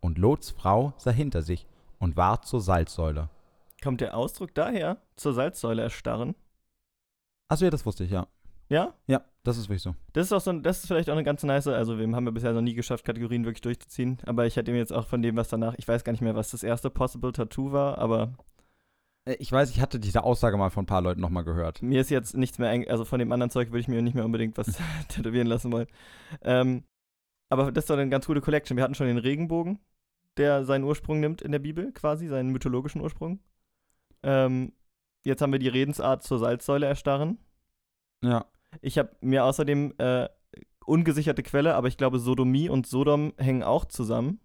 [0.00, 1.66] Und Lots Frau sah hinter sich
[1.98, 3.28] und ward zur Salzsäule.
[3.82, 4.98] Kommt der Ausdruck daher?
[5.16, 6.34] Zur Salzsäule erstarren?
[7.48, 8.26] Achso, ja, das wusste ich, ja.
[8.68, 8.94] Ja?
[9.06, 9.94] Ja, das ist wirklich so.
[10.12, 12.30] Das ist auch so, das ist vielleicht auch eine ganz nice, also wir haben ja
[12.30, 15.36] bisher noch nie geschafft, Kategorien wirklich durchzuziehen, aber ich hätte mir jetzt auch von dem,
[15.36, 18.34] was danach, ich weiß gar nicht mehr, was das erste Possible Tattoo war, aber
[19.24, 21.82] Äh, Ich weiß, ich hatte diese Aussage mal von ein paar Leuten nochmal gehört.
[21.82, 24.24] mir ist jetzt nichts mehr, also von dem anderen Zeug würde ich mir nicht mehr
[24.24, 24.66] unbedingt was
[25.08, 25.88] tätowieren lassen wollen.
[26.42, 26.84] Ähm,
[27.48, 28.76] aber das ist doch eine ganz gute Collection.
[28.76, 29.78] Wir hatten schon den Regenbogen,
[30.36, 33.40] der seinen Ursprung nimmt in der Bibel, quasi, seinen mythologischen Ursprung.
[34.22, 34.72] Ähm,
[35.24, 37.38] jetzt haben wir die Redensart zur Salzsäule erstarren.
[38.22, 38.46] Ja.
[38.82, 40.28] Ich habe mir außerdem äh,
[40.84, 44.40] ungesicherte Quelle, aber ich glaube, Sodomie und Sodom hängen auch zusammen.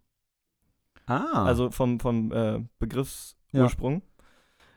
[1.06, 1.44] Ah.
[1.46, 4.02] Also vom, vom äh, Begriffsursprung.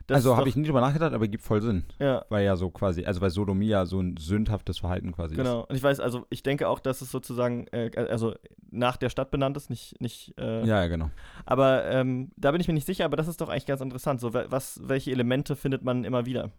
[0.07, 1.83] Das also habe ich nie drüber nachgedacht, aber gibt voll Sinn.
[1.99, 5.37] Ja, Weil ja so quasi, also weil Sodomie ja so ein sündhaftes Verhalten quasi ist.
[5.39, 5.61] genau.
[5.65, 8.35] Und ich weiß, also ich denke auch, dass es sozusagen, äh, also
[8.69, 11.09] nach der Stadt benannt ist, nicht, nicht äh, Ja, ja, genau.
[11.47, 14.19] aber ähm, da bin ich mir nicht sicher, aber das ist doch eigentlich ganz interessant.
[14.21, 16.51] So, wa- was, welche Elemente findet man immer wieder?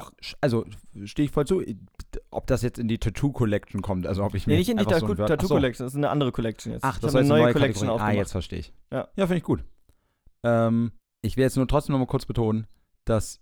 [0.00, 0.64] Glaub, also
[1.04, 1.62] stehe ich voll zu,
[2.30, 4.76] ob das jetzt in die Tattoo Collection kommt, also ob ich mir Nee, nicht in
[4.78, 5.54] die einfach so Tattoo Tattoo Ach so.
[5.54, 6.84] Collection, das ist eine andere Collection jetzt.
[6.84, 8.14] Ach, Ich das heißt eine neue Collection Collection Ah, aufgemacht.
[8.16, 8.72] jetzt verstehe ich.
[8.92, 9.08] Ja.
[9.16, 9.64] Ja, finde ich gut.
[10.44, 12.66] Ähm, ich will jetzt nur trotzdem noch mal kurz betonen,
[13.04, 13.40] dass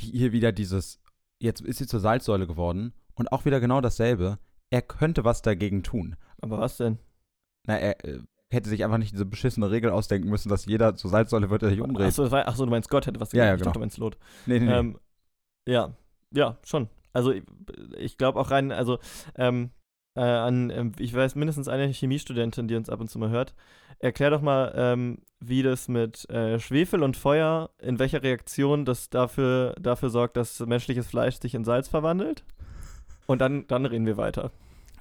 [0.00, 1.00] die hier wieder dieses,
[1.40, 4.38] jetzt ist sie zur Salzsäule geworden und auch wieder genau dasselbe.
[4.70, 6.16] Er könnte was dagegen tun.
[6.42, 6.98] Aber was denn?
[7.66, 8.18] Na, er äh,
[8.50, 11.70] hätte sich einfach nicht diese beschissene Regel ausdenken müssen, dass jeder zur Salzsäule wird, der
[11.70, 12.06] sich umdreht.
[12.08, 13.66] Achso, war, achso, du meinst Gott hätte was Ja, ja, Ich genau.
[13.70, 14.18] dachte, du meinst Lot.
[14.46, 14.72] nee, nee, nee.
[14.72, 14.98] Ähm,
[15.66, 15.92] ja,
[16.32, 16.88] ja, schon.
[17.12, 17.44] Also ich,
[17.98, 18.98] ich glaube auch rein, also
[19.36, 19.70] ähm,
[20.16, 23.54] äh, an, ähm, ich weiß mindestens eine Chemiestudentin, die uns ab und zu mal hört.
[23.98, 29.10] Erklär doch mal, ähm, wie das mit äh, Schwefel und Feuer, in welcher Reaktion das
[29.10, 32.44] dafür, dafür sorgt, dass menschliches Fleisch sich in Salz verwandelt.
[33.26, 34.50] Und dann, dann reden wir weiter.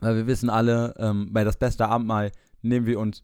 [0.01, 3.23] Weil wir wissen alle, ähm, bei das beste Abendmahl nehmen wir uns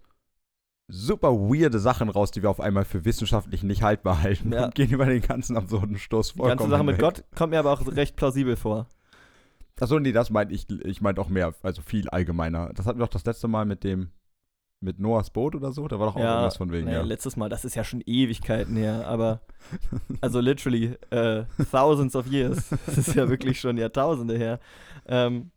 [0.92, 4.66] super weirde Sachen raus, die wir auf einmal für wissenschaftlich nicht haltbar halten Ja.
[4.66, 7.00] und gehen über den ganzen absurden Stoß Die ganze Sache mit.
[7.00, 8.88] Gott kommt mir aber auch recht plausibel vor.
[9.80, 12.72] Achso, nee, das meinte ich, ich meinte auch mehr, also viel allgemeiner.
[12.76, 14.12] Das hatten wir doch das letzte Mal mit dem,
[14.80, 17.04] mit Noahs Boot oder so, da war doch auch irgendwas von wegen, naja, ja.
[17.04, 19.42] letztes Mal, das ist ja schon Ewigkeiten her, aber
[20.22, 22.70] also literally äh, thousands of years.
[22.86, 24.60] Das ist ja wirklich schon Jahrtausende her.
[25.08, 25.52] Ähm,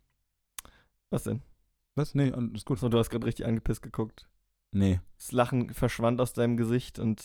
[1.11, 1.41] was denn?
[1.95, 2.15] Was?
[2.15, 2.79] Nee, ist gut.
[2.79, 4.27] So, du hast gerade richtig angepisst geguckt.
[4.71, 4.99] Nee.
[5.17, 7.23] Das Lachen verschwand aus deinem Gesicht und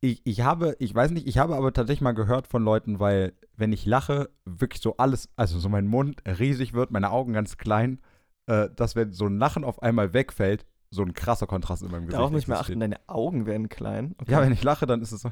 [0.00, 3.32] Ich, ich habe, ich weiß nicht, ich habe aber tatsächlich mal gehört von Leuten, weil,
[3.56, 7.56] wenn ich lache, wirklich so alles, also so mein Mund riesig wird, meine Augen ganz
[7.56, 8.00] klein,
[8.46, 12.02] äh, dass wenn so ein Lachen auf einmal wegfällt, so ein krasser Kontrast in meinem
[12.06, 12.76] Gesicht darauf muss ich mal existiert.
[12.76, 14.14] achten, deine Augen werden klein.
[14.18, 14.32] Okay.
[14.32, 15.30] Ja, wenn ich lache, dann ist es so,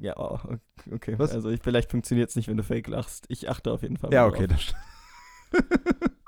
[0.00, 0.38] ja, oh,
[0.90, 1.14] okay.
[1.18, 1.32] Was?
[1.32, 3.26] Also ich, vielleicht funktioniert es nicht, wenn du fake lachst.
[3.28, 4.82] Ich achte auf jeden Fall ja, okay, das stimmt.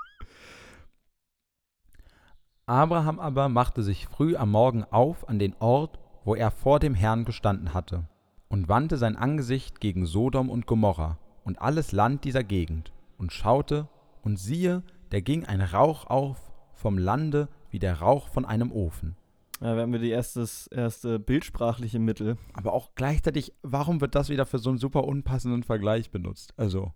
[2.77, 6.95] Abraham aber machte sich früh am Morgen auf an den Ort, wo er vor dem
[6.95, 8.09] Herrn gestanden hatte,
[8.49, 13.89] und wandte sein Angesicht gegen Sodom und Gomorra und alles Land dieser Gegend, und schaute,
[14.23, 16.39] und siehe, da ging ein Rauch auf
[16.75, 19.17] vom Lande wie der Rauch von einem Ofen.
[19.61, 22.37] Ja, wir haben wir die erstes, erste bildsprachliche Mittel.
[22.53, 26.53] Aber auch gleichzeitig, warum wird das wieder für so einen super unpassenden Vergleich benutzt?
[26.57, 26.93] Also.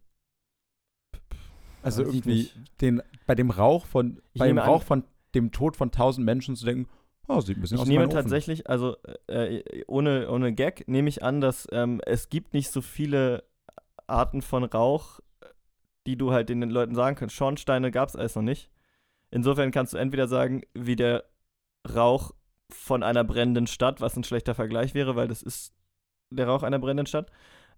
[1.83, 5.04] Also Weiß irgendwie den, bei dem Rauch von, Ich bei dem nehme an- Rauch von
[5.35, 6.88] dem Tod von tausend Menschen zu denken,
[7.29, 11.09] oh, sieht ein bisschen Ich aus wie nehme tatsächlich, also äh, ohne, ohne Gag, nehme
[11.09, 13.45] ich an, dass ähm, es gibt nicht so viele
[14.07, 15.21] Arten von Rauch,
[16.07, 17.37] die du halt den Leuten sagen kannst.
[17.37, 18.71] Schornsteine gab es alles noch nicht.
[19.31, 21.25] Insofern kannst du entweder sagen, wie der
[21.95, 22.33] Rauch
[22.71, 25.73] von einer brennenden Stadt, was ein schlechter Vergleich wäre, weil das ist
[26.31, 27.31] der Rauch einer brennenden Stadt,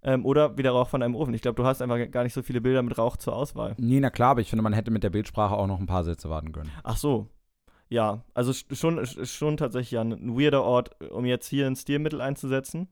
[0.03, 1.33] ähm, oder wie der Rauch von einem Ofen.
[1.33, 3.75] Ich glaube, du hast einfach gar nicht so viele Bilder mit Rauch zur Auswahl.
[3.77, 6.03] Nee, na klar, aber ich finde, man hätte mit der Bildsprache auch noch ein paar
[6.03, 6.71] Sätze warten können.
[6.83, 7.29] Ach so.
[7.93, 12.21] Ja, also sch- schon, sch- schon tatsächlich ein weirder Ort, um jetzt hier ein Stilmittel
[12.21, 12.87] einzusetzen.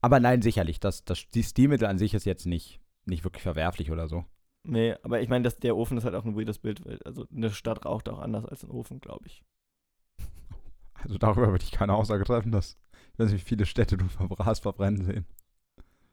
[0.00, 3.90] Aber nein, sicherlich, das, das, die Stilmittel an sich ist jetzt nicht, nicht wirklich verwerflich
[3.90, 4.24] oder so.
[4.62, 6.80] Nee, aber ich meine, der Ofen ist halt auch ein weirdes Bild.
[7.04, 9.44] Also eine Stadt raucht auch anders als ein Ofen, glaube ich.
[10.94, 12.76] Also darüber würde ich keine Aussage treffen, dass
[13.12, 15.26] ich weiß nicht, wie viele Städte du verbrast verbrennen sehen.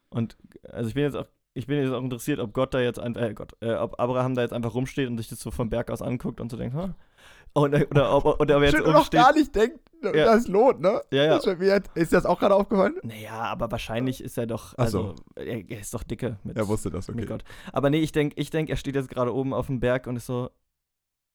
[0.10, 2.99] Und also ich bin jetzt auch, ich bin jetzt auch interessiert, ob Gott da jetzt
[2.99, 5.69] einfach, äh, Gott, äh, ob Abraham da jetzt einfach rumsteht und sich das so vom
[5.69, 6.95] Berg aus anguckt und so denkt, ha?
[7.58, 9.36] Und, oder ob, oder ob er jetzt umsteht.
[9.36, 10.26] nicht denkt, Ja.
[10.26, 11.02] das lohnt, ne?
[11.12, 11.56] Ja, ja.
[11.56, 12.96] Mir ist das auch gerade aufgefallen?
[13.02, 15.00] Naja, aber wahrscheinlich ist er doch, Ach so.
[15.10, 17.26] also er, er ist doch dicke mit, Er wusste das, okay.
[17.26, 17.46] Gott.
[17.72, 20.18] Aber nee, ich denke, ich denk, er steht jetzt gerade oben auf dem Berg und
[20.18, 20.50] ist so,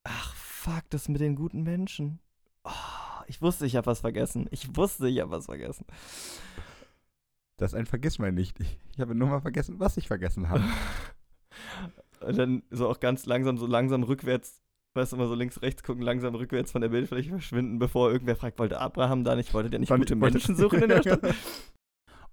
[0.05, 2.21] ach fuck, das mit den guten Menschen.
[2.65, 2.71] Oh,
[3.27, 4.47] ich wusste, ich habe was vergessen.
[4.51, 5.87] Ich wusste, ich habe was vergessen.
[7.57, 8.61] Das ist ein Vergissmal nicht.
[8.61, 10.65] Ich, ich habe nur mal vergessen, was ich vergessen habe.
[12.21, 14.61] Und dann so auch ganz langsam, so langsam rückwärts,
[14.94, 18.37] weißt du, mal so links, rechts gucken, langsam rückwärts von der Bildfläche verschwinden, bevor irgendwer
[18.37, 21.20] fragt, wollte Abraham da nicht, wollte der nicht Wann- gute Menschen suchen in der Stadt?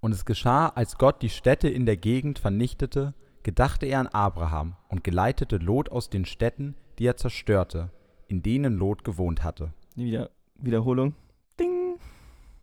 [0.00, 4.76] Und es geschah, als Gott die Städte in der Gegend vernichtete, gedachte er an Abraham
[4.88, 7.90] und geleitete Lot aus den Städten, die er zerstörte,
[8.28, 9.72] in denen Lot gewohnt hatte.
[9.96, 11.16] Wieder, Wiederholung.
[11.58, 11.96] Ding.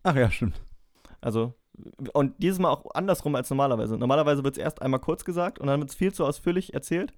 [0.03, 0.61] Ach ja, stimmt.
[1.19, 1.53] Also,
[2.13, 3.97] und dieses Mal auch andersrum als normalerweise.
[3.97, 7.11] Normalerweise wird es erst einmal kurz gesagt und dann wird es viel zu ausführlich erzählt.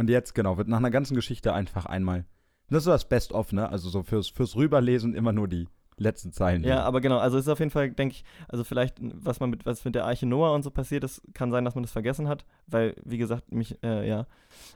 [0.00, 2.24] Und jetzt, genau, wird nach einer ganzen Geschichte einfach einmal.
[2.70, 3.68] Das ist so das Best-of, ne?
[3.68, 6.64] Also so fürs, fürs Rüberlesen immer nur die letzten Zeilen.
[6.64, 9.50] Ja, aber genau, also es ist auf jeden Fall, denke ich, also vielleicht, was man
[9.50, 11.92] mit, was mit der Arche Noah und so passiert ist, kann sein, dass man das
[11.92, 14.26] vergessen hat, weil, wie gesagt, mich, äh, ja,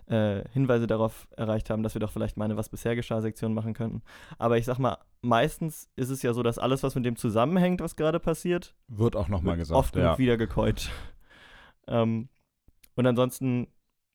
[0.09, 3.55] äh, Hinweise darauf erreicht haben, dass wir doch vielleicht mal eine Was bisher geschah Sektion
[3.55, 4.03] machen könnten.
[4.37, 7.81] Aber ich sag mal, meistens ist es ja so, dass alles, was mit dem zusammenhängt,
[7.81, 9.79] was gerade passiert, Wird auch nochmal gesagt.
[9.79, 10.19] oft ja.
[10.19, 10.91] wieder gekäut.
[11.87, 12.29] ähm,
[12.95, 13.69] und ansonsten,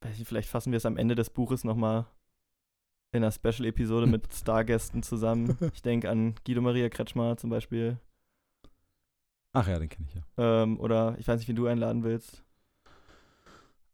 [0.06, 2.06] ich, vielleicht fassen wir es am Ende des Buches nochmal
[3.12, 5.58] in einer Special-Episode mit Stargästen zusammen.
[5.74, 7.98] Ich denke an Guido Maria Kretschmer zum Beispiel.
[9.54, 10.22] Ach ja, den kenne ich ja.
[10.38, 12.44] Ähm, oder ich weiß nicht, wen du einladen willst.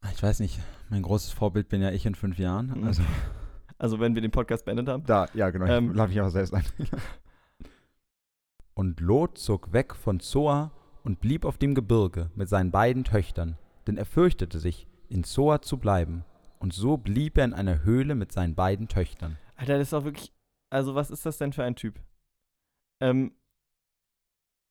[0.02, 2.78] Ah, Ich weiß nicht, mein großes Vorbild bin ja ich in fünf Jahren.
[2.78, 2.84] Mhm.
[2.86, 3.02] Also
[3.78, 5.04] Also wenn wir den Podcast beendet haben.
[5.04, 6.64] da, ja genau, Ähm, ich lade mich auch selbst ein.
[8.74, 10.70] Und Lot zog weg von Zoar
[11.02, 15.62] und blieb auf dem Gebirge mit seinen beiden Töchtern, denn er fürchtete sich, in Zoar
[15.62, 16.24] zu bleiben.
[16.58, 19.38] Und so blieb er in einer Höhle mit seinen beiden Töchtern.
[19.56, 20.32] Alter, das ist auch wirklich,
[20.70, 22.00] also was ist das denn für ein Typ?
[23.00, 23.32] Ähm,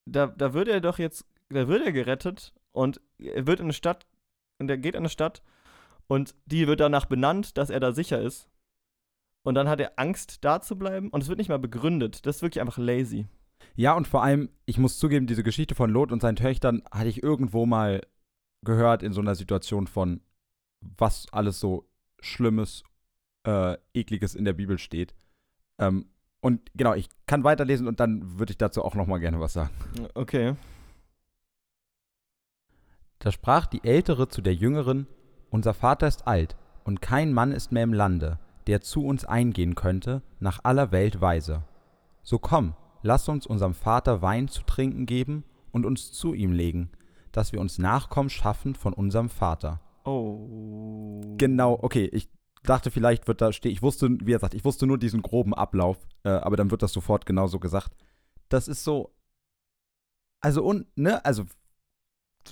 [0.05, 3.73] da, da wird er doch jetzt, da wird er gerettet und er wird in eine
[3.73, 4.05] Stadt,
[4.57, 5.43] und er geht in eine Stadt
[6.07, 8.49] und die wird danach benannt, dass er da sicher ist.
[9.43, 12.25] Und dann hat er Angst, da zu bleiben und es wird nicht mal begründet.
[12.25, 13.27] Das ist wirklich einfach lazy.
[13.75, 17.09] Ja, und vor allem, ich muss zugeben, diese Geschichte von Lot und seinen Töchtern hatte
[17.09, 18.01] ich irgendwo mal
[18.65, 20.21] gehört in so einer Situation von,
[20.81, 21.87] was alles so
[22.19, 22.83] Schlimmes,
[23.45, 25.15] äh, Ekliges in der Bibel steht.
[25.77, 26.07] Ähm,
[26.41, 29.53] und genau, ich kann weiterlesen und dann würde ich dazu auch noch mal gerne was
[29.53, 29.71] sagen.
[30.13, 30.55] Okay.
[33.19, 35.07] Da sprach die Ältere zu der Jüngeren,
[35.49, 39.73] Unser Vater ist alt, und kein Mann ist mehr im Lande, der zu uns eingehen
[39.73, 41.63] könnte, nach aller Welt Weise.
[42.23, 46.91] So komm, lass uns unserem Vater Wein zu trinken geben und uns zu ihm legen,
[47.35, 49.81] dass wir uns Nachkommen schaffen von unserem Vater.
[50.05, 51.35] Oh.
[51.37, 52.29] Genau, okay, ich
[52.63, 55.53] dachte, vielleicht wird da stehen, ich wusste, wie er sagt, ich wusste nur diesen groben
[55.53, 57.95] Ablauf, äh, aber dann wird das sofort genauso gesagt.
[58.49, 59.13] Das ist so,
[60.39, 61.45] also und, ne, also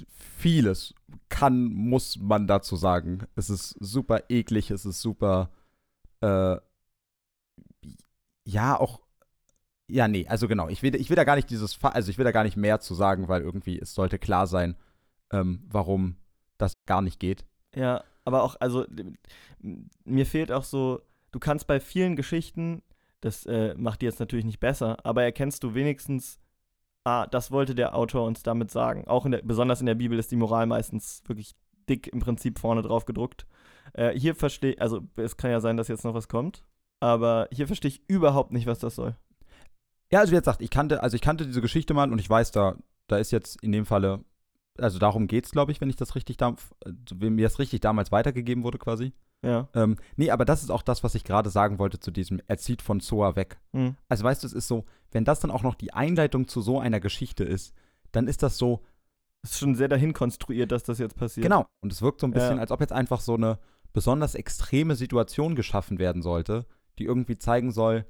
[0.09, 0.93] vieles
[1.29, 3.25] kann, muss man dazu sagen.
[3.35, 5.51] Es ist super eklig, es ist super,
[6.21, 6.57] äh,
[8.45, 8.99] ja, auch,
[9.93, 12.25] ja, nee, also genau, ich will, ich will da gar nicht dieses, also ich will
[12.25, 14.75] da gar nicht mehr zu sagen, weil irgendwie es sollte klar sein,
[15.31, 16.17] ähm, warum
[16.57, 17.45] das gar nicht geht.
[17.75, 18.85] Ja, aber auch, also
[19.59, 21.01] mir fehlt auch so,
[21.31, 22.81] du kannst bei vielen Geschichten,
[23.21, 26.39] das äh, macht die jetzt natürlich nicht besser, aber erkennst du wenigstens,
[27.03, 29.07] ah, das wollte der Autor uns damit sagen.
[29.07, 31.53] Auch in der, besonders in der Bibel ist die Moral meistens wirklich
[31.87, 33.45] dick im Prinzip vorne drauf gedruckt.
[33.93, 36.63] Äh, hier verstehe, also es kann ja sein, dass jetzt noch was kommt,
[36.99, 39.15] aber hier verstehe ich überhaupt nicht, was das soll.
[40.13, 42.51] Ja, also wie gesagt, ich kannte, also ich kannte diese Geschichte mal und ich weiß,
[42.51, 42.75] da,
[43.07, 44.23] da ist jetzt in dem Falle,
[44.77, 46.55] also darum geht's, glaube ich, wenn ich das richtig, da,
[47.15, 49.13] wenn mir das richtig damals weitergegeben wurde quasi.
[49.41, 49.69] Ja.
[49.73, 52.59] Ähm, nee, aber das ist auch das, was ich gerade sagen wollte zu diesem, er
[52.59, 53.59] zieht von Zoa weg.
[53.73, 53.95] Hm.
[54.07, 56.79] Also weißt du, es ist so, wenn das dann auch noch die Einleitung zu so
[56.79, 57.73] einer Geschichte ist,
[58.11, 58.83] dann ist das so,
[59.41, 61.43] Ist schon sehr dahin konstruiert, dass das jetzt passiert.
[61.43, 62.61] genau, und es wirkt so ein bisschen, Ja.
[62.61, 63.57] als ob jetzt einfach so eine
[63.93, 66.67] besonders extreme Situation geschaffen werden sollte,
[66.99, 68.05] die irgendwie zeigen soll,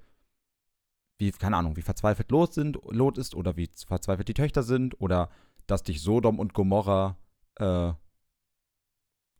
[1.19, 4.99] wie, keine Ahnung, wie verzweifelt Lot, sind, Lot ist oder wie verzweifelt die Töchter sind
[4.99, 5.30] oder
[5.67, 7.17] dass dich Sodom und Gomorra,
[7.56, 7.93] äh,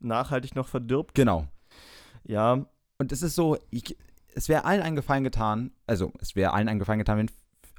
[0.00, 1.14] Nachhaltig noch verdirbt.
[1.14, 1.48] genau.
[2.24, 2.66] Ja,
[2.98, 3.96] Und es ist so, ich,
[4.34, 7.30] es wäre allen einen Gefallen getan, also es wäre allen einen Gefallen getan, wenn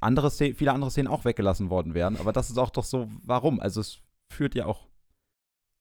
[0.01, 3.09] andere Szenen, viele andere Szenen auch weggelassen worden wären, aber das ist auch doch so,
[3.23, 3.59] warum?
[3.59, 3.99] Also es
[4.31, 4.87] führt ja auch,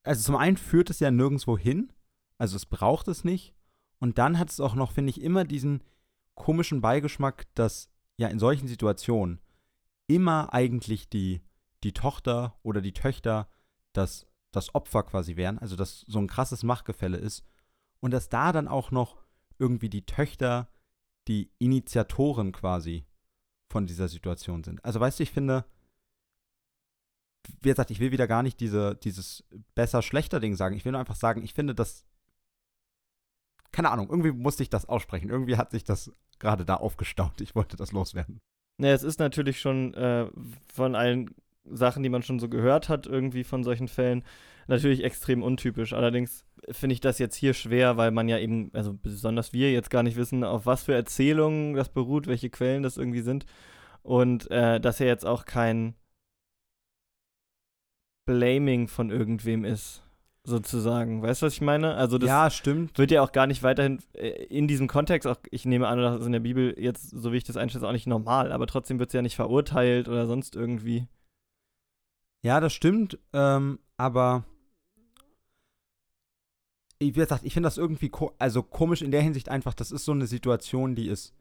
[0.03, 1.93] also zum einen führt es ja nirgendwo hin,
[2.39, 3.55] also es braucht es nicht
[3.99, 5.83] und dann hat es auch noch, finde ich, immer diesen
[6.35, 9.41] komischen Beigeschmack, dass ja in solchen Situationen
[10.07, 11.41] immer eigentlich die,
[11.83, 13.49] die Tochter oder die Töchter
[13.93, 17.45] das, das Opfer quasi wären, also dass so ein krasses Machtgefälle ist
[18.01, 19.17] und dass da dann auch noch
[19.59, 20.69] irgendwie die Töchter
[21.29, 23.07] die Initiatoren quasi
[23.71, 24.85] von dieser Situation sind.
[24.85, 25.65] Also weißt du, ich finde,
[27.63, 30.77] wie gesagt, ich will wieder gar nicht diese, dieses besser-schlechter-Ding sagen.
[30.77, 32.05] Ich will nur einfach sagen, ich finde das,
[33.75, 35.29] keine Ahnung, irgendwie musste ich das aussprechen.
[35.29, 37.41] Irgendwie hat sich das gerade da aufgestaut.
[37.41, 38.41] Ich wollte das loswerden.
[38.81, 40.29] Ja, es ist natürlich schon äh,
[40.73, 41.35] von allen
[41.65, 44.25] Sachen, die man schon so gehört hat, irgendwie von solchen Fällen,
[44.67, 45.93] natürlich extrem untypisch.
[45.93, 49.91] Allerdings finde ich das jetzt hier schwer, weil man ja eben, also besonders wir jetzt
[49.91, 53.47] gar nicht wissen, auf was für Erzählungen das beruht, welche Quellen das irgendwie sind.
[54.03, 55.95] Und äh, dass er jetzt auch kein
[58.27, 60.04] Blaming von irgendwem ist,
[60.45, 61.23] sozusagen.
[61.23, 61.95] Weißt du, was ich meine?
[61.95, 62.99] Also das ja, stimmt.
[62.99, 66.21] wird ja auch gar nicht weiterhin äh, in diesem Kontext, auch ich nehme an, das
[66.21, 68.99] ist in der Bibel jetzt, so wie ich das einschätze, auch nicht normal, aber trotzdem
[68.99, 71.09] wird es ja nicht verurteilt oder sonst irgendwie.
[72.43, 74.45] Ja, das stimmt, ähm, aber
[77.01, 80.05] wie gesagt, ich finde das irgendwie ko also komisch in der Hinsicht einfach, das ist
[80.05, 81.35] so eine Situation, die ist,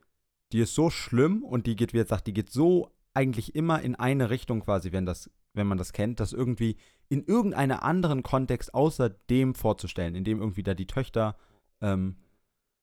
[0.52, 3.96] die ist so schlimm und die geht, wie gesagt, die geht so eigentlich immer in
[3.96, 6.78] eine Richtung quasi, wenn das, wenn man das kennt, das irgendwie
[7.10, 11.36] in irgendeinem anderen Kontext außer dem vorzustellen, in dem irgendwie da die Töchter
[11.82, 12.16] ähm,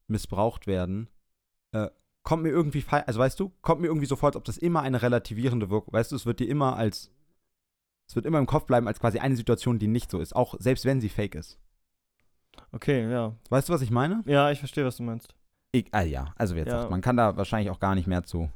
[0.06, 1.09] missbraucht werden,
[1.72, 1.88] äh,
[2.22, 4.83] kommt mir irgendwie, also weißt du, kommt mir irgendwie so vor, als ob das immer
[4.83, 7.11] eine relativierende Wirkung, weißt du, es wird dir immer als,
[8.09, 10.54] es wird immer im Kopf bleiben als quasi eine Situation, die nicht so ist, auch
[10.58, 11.58] selbst wenn sie fake ist.
[12.73, 13.35] Okay, ja.
[13.48, 14.23] Weißt du, was ich meine?
[14.27, 15.35] Ja, ich verstehe, was du meinst.
[15.73, 16.81] Ich, ah ja, also wie jetzt Ja.
[16.81, 18.50] sagt, man kann da wahrscheinlich auch gar nicht mehr zu,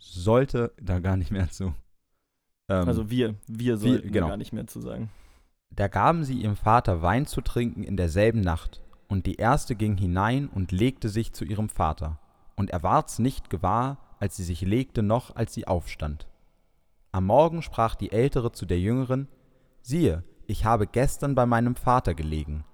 [0.00, 1.74] sollte da gar nicht mehr zu.
[2.68, 4.28] Ähm, Also wir, wir wir- sollten genau.
[4.28, 5.10] gar nicht mehr zu sagen.
[5.70, 9.96] Da gaben sie ihrem Vater Wein zu trinken in derselben Nacht, und die erste ging
[9.96, 12.18] hinein und legte sich zu ihrem Vater.
[12.56, 16.26] Und er ward's nicht gewahr, als sie sich legte, noch als sie aufstand.
[17.12, 19.28] Am Morgen sprach die Ältere zu der Jüngeren,
[19.82, 22.64] siehe, ich habe gestern bei meinem Vater gelegen.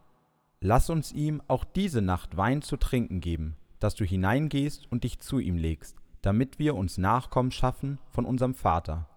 [0.61, 5.19] Lass uns ihm auch diese Nacht Wein zu trinken geben, dass du hineingehst und dich
[5.19, 9.09] zu ihm legst, damit wir uns Nachkommen schaffen von unserem Vater.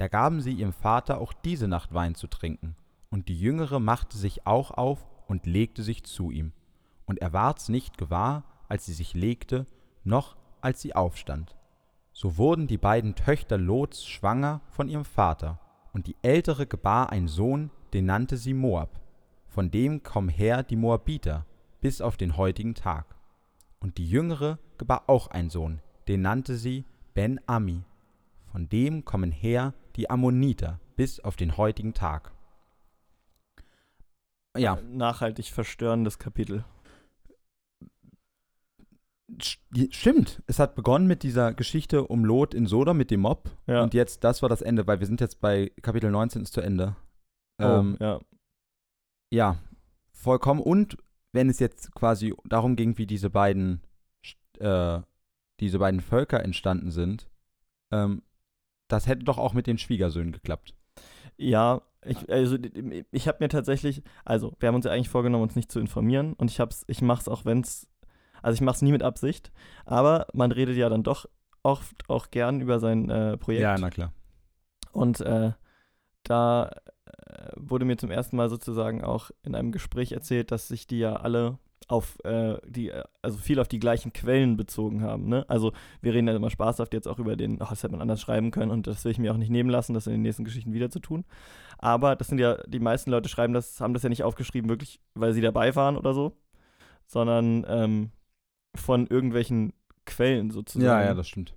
[0.00, 2.74] Da gaben sie ihrem Vater auch diese Nacht Wein zu trinken,
[3.10, 6.52] und die Jüngere machte sich auch auf und legte sich zu ihm.
[7.04, 9.66] Und er ward's nicht gewahr, als sie sich legte,
[10.02, 11.54] noch als sie aufstand.
[12.14, 15.60] So wurden die beiden Töchter Lots schwanger von ihrem Vater,
[15.92, 19.02] und die ältere gebar einen Sohn, den nannte sie Moab.
[19.48, 21.44] Von dem kommen her die Moabiter
[21.82, 23.04] bis auf den heutigen Tag.
[23.80, 27.84] Und die jüngere gebar auch einen Sohn, den nannte sie Ben-Ami.
[28.50, 32.32] Von dem kommen her die Ammoniter bis auf den heutigen Tag.
[34.56, 36.64] Ja, Nachhaltig verstörendes Kapitel.
[39.40, 40.42] st- stimmt.
[40.46, 43.48] Es hat begonnen mit dieser Geschichte um Lot in Sodom mit dem Mob.
[43.66, 43.82] Ja.
[43.82, 46.60] Und jetzt, das war das Ende, weil wir sind jetzt bei Kapitel 19 ist zu
[46.60, 46.96] Ende.
[47.60, 48.20] Ähm, oh, ja.
[49.32, 49.56] Ja,
[50.12, 50.60] vollkommen.
[50.60, 50.96] Und
[51.32, 53.80] wenn es jetzt quasi darum ging, wie diese beiden,
[54.58, 55.00] äh,
[55.60, 57.30] diese beiden Völker entstanden sind,
[57.92, 58.22] ähm,
[58.92, 60.74] das hätte doch auch mit den Schwiegersöhnen geklappt.
[61.36, 62.56] Ja, ich, also
[63.12, 66.32] ich habe mir tatsächlich, also wir haben uns ja eigentlich vorgenommen, uns nicht zu informieren
[66.34, 67.88] und ich hab's, ich mache es auch, wenn es,
[68.42, 69.52] also ich mache es nie mit Absicht,
[69.84, 71.26] aber man redet ja dann doch
[71.62, 74.12] oft auch gern über sein äh, Projekt Ja, na klar.
[74.92, 75.52] und äh,
[76.22, 76.70] da
[77.04, 80.98] äh, wurde mir zum ersten Mal sozusagen auch in einem Gespräch erzählt, dass sich die
[80.98, 81.58] ja alle
[81.88, 85.28] auf äh, die, äh, also viel auf die gleichen Quellen bezogen haben.
[85.28, 85.44] Ne?
[85.48, 88.20] Also wir reden ja immer spaßhaft jetzt auch über den, ach, das hätte man anders
[88.20, 90.44] schreiben können und das will ich mir auch nicht nehmen lassen, das in den nächsten
[90.44, 91.24] Geschichten wieder zu tun.
[91.78, 95.00] Aber das sind ja, die meisten Leute schreiben das, haben das ja nicht aufgeschrieben, wirklich,
[95.14, 96.36] weil sie dabei waren oder so,
[97.06, 98.10] sondern ähm,
[98.74, 99.72] von irgendwelchen
[100.04, 100.84] Quellen sozusagen.
[100.86, 101.56] Ja, ja, das stimmt.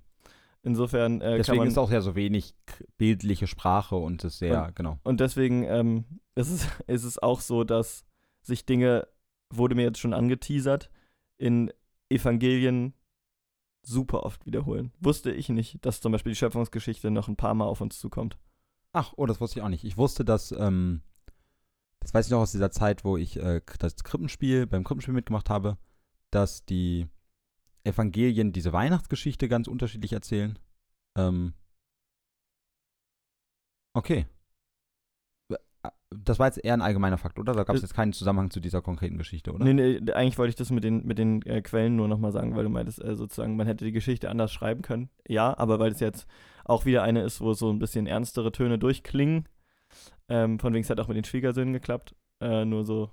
[0.62, 2.54] Insofern äh, Deswegen man ist auch ja so wenig
[2.96, 4.98] bildliche Sprache und es sehr, genau.
[5.04, 6.04] Und deswegen ähm,
[6.34, 8.06] ist, es, ist es auch so, dass
[8.40, 9.06] sich Dinge,
[9.50, 10.90] wurde mir jetzt schon angeteasert,
[11.36, 11.72] in
[12.08, 12.94] Evangelien
[13.82, 14.92] super oft wiederholen.
[15.00, 18.38] Wusste ich nicht, dass zum Beispiel die Schöpfungsgeschichte noch ein paar Mal auf uns zukommt.
[18.92, 19.84] Ach, oh, das wusste ich auch nicht.
[19.84, 21.02] Ich wusste, dass, ähm,
[22.00, 25.50] das weiß ich noch aus dieser Zeit, wo ich äh, das Krippenspiel, beim Krippenspiel mitgemacht
[25.50, 25.76] habe,
[26.30, 27.08] dass die
[27.84, 30.58] Evangelien diese Weihnachtsgeschichte ganz unterschiedlich erzählen.
[31.16, 31.54] Ähm,
[33.92, 34.26] okay.
[36.10, 37.52] Das war jetzt eher ein allgemeiner Fakt, oder?
[37.52, 39.64] Da gab es Äh, jetzt keinen Zusammenhang zu dieser konkreten Geschichte, oder?
[39.64, 42.54] Nee, nee, eigentlich wollte ich das mit den, mit den äh, Quellen nur nochmal sagen,
[42.54, 45.10] weil du meintest, äh, sozusagen, man hätte die Geschichte anders schreiben können.
[45.26, 46.26] Ja, aber weil es jetzt
[46.64, 49.48] auch wieder eine ist, wo so ein bisschen ernstere Töne durchklingen.
[50.28, 52.14] Ähm, von wegen es hat auch mit den Schwiegersöhnen geklappt.
[52.40, 53.10] Äh, nur so,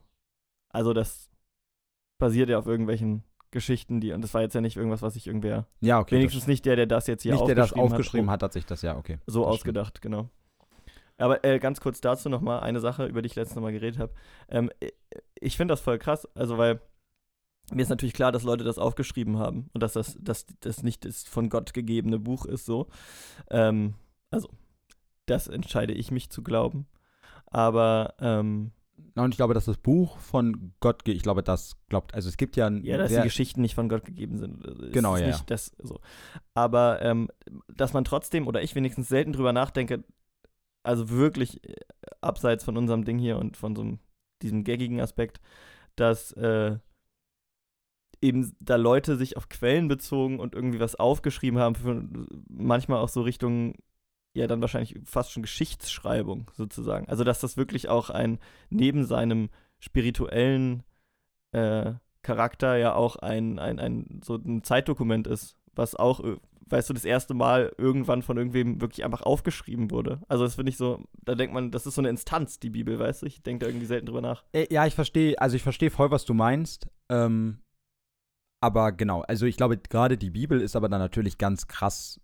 [0.69, 1.30] also das
[2.17, 5.28] basiert ja auf irgendwelchen Geschichten, die, und das war jetzt ja nicht irgendwas, was sich
[5.28, 6.15] irgendwer, Ja, okay.
[6.15, 8.53] wenigstens nicht der, der das jetzt hier nicht der das aufgeschrieben, aufgeschrieben hat, hat, hat
[8.53, 9.17] sich das, ja, okay.
[9.26, 9.47] so das stimmt.
[9.47, 10.30] ausgedacht, genau.
[11.22, 14.13] Aber äh, ganz kurz dazu nochmal eine Sache, über die ich letztes Mal geredet habe.
[14.49, 14.91] Ähm, äh,
[15.39, 16.82] ich finde das voll krass, also weil
[17.72, 21.05] mir ist natürlich klar, dass Leute das aufgeschrieben haben und dass das, dass das nicht
[21.05, 22.88] das von Gott gegebene Buch ist so.
[23.49, 23.93] Ähm,
[24.30, 24.49] also,
[25.26, 26.88] das entscheide ich mich zu glauben.
[27.45, 28.72] Aber ähm,
[29.15, 32.55] und ich glaube, dass das Buch von Gott, ich glaube, das glaubt, also es gibt
[32.55, 34.65] ja ein Ja, dass die Geschichten nicht von Gott gegeben sind.
[34.65, 35.45] äh, Genau, es ja, Nicht ja.
[35.47, 35.99] das, so.
[36.53, 37.30] Aber ähm,
[37.67, 40.03] dass man trotzdem, oder ich wenigstens selten drüber nachdenke,
[40.84, 41.76] also wirklich äh,
[42.22, 43.98] abseits von unserem Ding hier und von so
[44.42, 45.40] diesem gaggigen Aspekt,
[45.96, 46.78] dass äh,
[48.22, 52.08] eben da Leute sich auf Quellen bezogen und irgendwie was aufgeschrieben haben, für,
[52.48, 53.76] manchmal auch so Richtung,
[54.36, 57.10] ja, dann wahrscheinlich fast schon Geschichtsschreibung sozusagen.
[57.10, 60.84] Also, dass das wirklich auch ein, neben seinem spirituellen
[61.52, 66.38] äh, Charakter ja auch ein, ein, ein, so ein Zeitdokument ist, was auch, äh,
[66.72, 70.19] weißt du, das erste Mal irgendwann von irgendwem wirklich einfach aufgeschrieben wurde.
[70.28, 72.97] Also das finde ich so, da denkt man, das ist so eine Instanz, die Bibel,
[72.99, 73.26] weißt du?
[73.26, 74.43] Ich denke da irgendwie selten drüber nach.
[74.53, 76.88] Äh, Ja, ich verstehe, also ich verstehe voll, was du meinst.
[77.09, 77.59] Ähm,
[78.61, 82.22] aber genau, also ich glaube, gerade die Bibel ist aber dann natürlich ganz krass,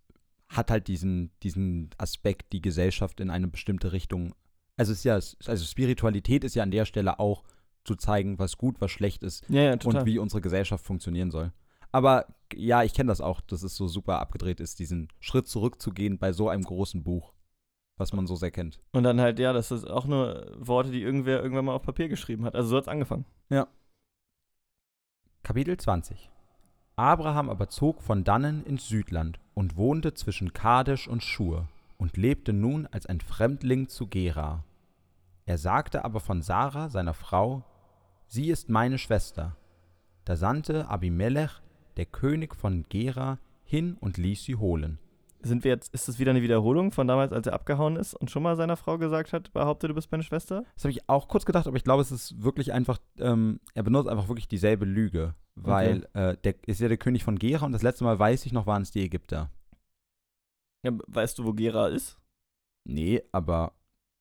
[0.50, 4.34] hat halt diesen, diesen Aspekt, die Gesellschaft in eine bestimmte Richtung.
[4.78, 7.44] Also es ist ja, also Spiritualität ist ja an der Stelle auch
[7.84, 11.52] zu zeigen, was gut, was schlecht ist Ja, ja, und wie unsere Gesellschaft funktionieren soll.
[11.92, 16.18] Aber ja, ich kenne das auch, dass es so super abgedreht ist, diesen Schritt zurückzugehen
[16.18, 17.34] bei so einem großen Buch,
[17.98, 18.80] was man so sehr kennt.
[18.92, 22.10] Und dann halt, ja, das ist auch nur Worte, die irgendwer irgendwann mal auf Papier
[22.10, 22.56] geschrieben hat.
[22.56, 23.26] Also so hat es angefangen.
[25.48, 26.30] Kapitel 20
[26.98, 32.54] Abraham aber zog von dannen ins Südland und wohnte zwischen Kadesh und Schur und lebte
[32.54, 34.64] nun als ein Fremdling zu Gera.
[35.46, 37.64] Er sagte aber von Sarah, seiner Frau,
[38.28, 39.56] sie ist meine Schwester.
[40.26, 41.62] Da sandte Abimelech,
[41.98, 45.00] der König von Gera, hin und ließ sie holen.
[45.42, 48.32] Sind wir jetzt, ist das wieder eine Wiederholung von damals, als er abgehauen ist und
[48.32, 50.64] schon mal seiner Frau gesagt hat, behaupte, du bist meine Schwester?
[50.76, 53.84] Das habe ich auch kurz gedacht, aber ich glaube, es ist wirklich einfach, ähm, er
[53.84, 55.36] benutzt einfach wirklich dieselbe Lüge.
[55.56, 58.54] weil äh, der ist ja der König von Gera und das letzte Mal weiß ich
[58.54, 59.52] noch, waren es die Ägypter.
[60.84, 62.18] Ja, weißt du, wo Gera ist?
[62.86, 63.74] Nee, aber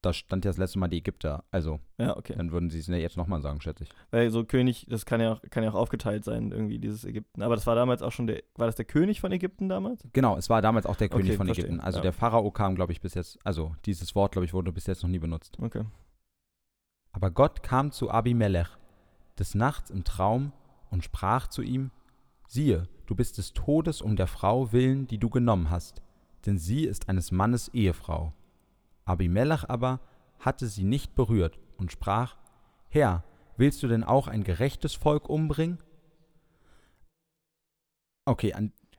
[0.07, 1.45] da stand ja das letzte Mal die Ägypter.
[1.51, 2.35] Also, Ja, okay.
[2.37, 3.91] dann würden sie es ja jetzt nochmal sagen, schätze ich.
[4.11, 7.43] Weil so König, das kann ja, auch, kann ja auch aufgeteilt sein, irgendwie, dieses Ägypten.
[7.43, 10.07] Aber das war damals auch schon der, war das der König von Ägypten damals?
[10.13, 11.81] Genau, es war damals auch der König Okay, von verstehe, Ägypten.
[11.81, 12.03] Also ja.
[12.03, 15.03] der Pharao kam, glaube ich, bis jetzt, also dieses Wort, glaube ich, wurde bis jetzt
[15.03, 15.59] noch nie benutzt.
[15.61, 15.85] Okay.
[17.13, 18.69] Aber Gott kam zu Abimelech
[19.39, 20.53] des Nachts im Traum
[20.91, 21.91] und sprach zu ihm:
[22.47, 26.03] Siehe, du bist des Todes um der Frau willen, die du genommen hast,
[26.45, 28.33] denn sie ist eines Mannes Ehefrau.
[29.07, 30.01] Abimelech aber
[30.39, 32.37] hatte sie nicht berührt und sprach:
[32.89, 33.25] Herr,
[33.57, 35.79] willst du denn auch ein gerechtes Volk umbringen?
[38.27, 38.53] Okay,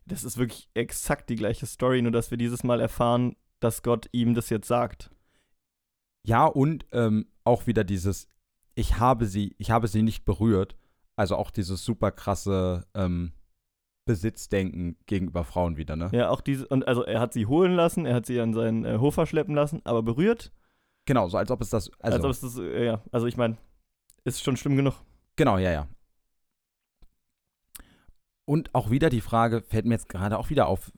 [0.05, 4.07] Das ist wirklich exakt die gleiche Story, nur dass wir dieses Mal erfahren, dass Gott
[4.13, 5.11] ihm das jetzt sagt.
[6.25, 8.27] ja und ähm, auch wieder dieses:
[8.75, 10.75] Ich habe sie, ich habe sie nicht berührt.
[11.17, 13.33] Also auch dieses super krasse ähm,
[14.07, 16.09] Besitzdenken gegenüber Frauen wieder, ne?
[16.11, 18.83] Ja, auch diese, und also er hat sie holen lassen, er hat sie an seinen
[18.85, 20.51] äh, Hof verschleppen lassen, aber berührt,
[21.07, 23.37] Genau, so als ob es das, also, als ob es das, äh, ja, also ich
[23.37, 23.57] meine,
[24.25, 24.93] ist schon schlimm genug.
[25.37, 25.87] genau, ja, ja.
[28.45, 30.91] Und auch wieder die Frage, fällt mir jetzt gerade auch wieder auf,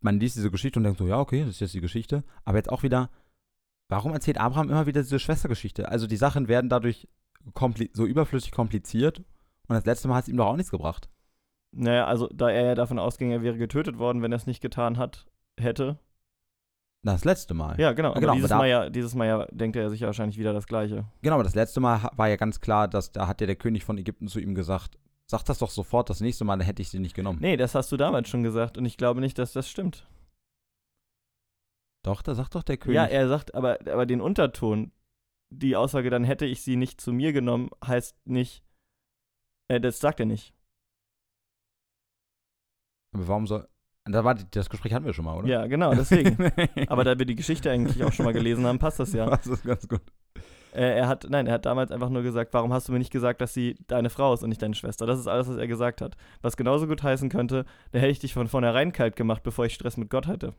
[0.00, 2.58] man liest diese Geschichte und denkt so, ja, okay, das ist jetzt die Geschichte, aber
[2.58, 3.10] jetzt auch wieder,
[3.88, 5.88] warum erzählt Abraham immer wieder diese Schwestergeschichte?
[5.88, 7.08] Also die Sachen werden dadurch
[7.92, 11.08] so überflüssig kompliziert und das letzte Mal hat es ihm doch auch nichts gebracht.
[11.76, 14.60] Naja, also da er ja davon ausging, er wäre getötet worden, wenn er es nicht
[14.60, 15.26] getan hat,
[15.58, 15.98] hätte.
[17.02, 17.78] Das letzte Mal.
[17.78, 18.12] Ja, genau.
[18.12, 20.38] Aber genau, aber dieses, da- Mal ja, dieses Mal ja denkt er sich ja wahrscheinlich
[20.38, 21.04] wieder das Gleiche.
[21.20, 23.84] Genau, aber das letzte Mal war ja ganz klar, dass da hat ja der König
[23.84, 26.88] von Ägypten zu ihm gesagt, sag das doch sofort, das nächste Mal, dann hätte ich
[26.88, 27.40] sie nicht genommen.
[27.42, 30.06] Nee, das hast du damals schon gesagt und ich glaube nicht, dass das stimmt.
[32.04, 32.96] Doch, da sagt doch der König.
[32.96, 34.92] Ja, er sagt, aber, aber den Unterton,
[35.50, 38.62] die Aussage, dann hätte ich sie nicht zu mir genommen, heißt nicht,
[39.68, 40.54] äh, das sagt er nicht.
[43.14, 43.66] Aber warum soll.
[44.06, 45.48] Da war das Gespräch hatten wir schon mal, oder?
[45.48, 46.36] Ja, genau, deswegen.
[46.88, 49.30] aber da wir die Geschichte eigentlich auch schon mal gelesen haben, passt das ja.
[49.30, 50.02] Das ist ganz gut.
[50.74, 53.12] Äh, er hat, nein, er hat damals einfach nur gesagt, warum hast du mir nicht
[53.12, 55.06] gesagt, dass sie deine Frau ist und nicht deine Schwester?
[55.06, 56.16] Das ist alles, was er gesagt hat.
[56.42, 59.74] Was genauso gut heißen könnte, da hätte ich dich von vornherein kalt gemacht, bevor ich
[59.74, 60.54] Stress mit Gott hatte.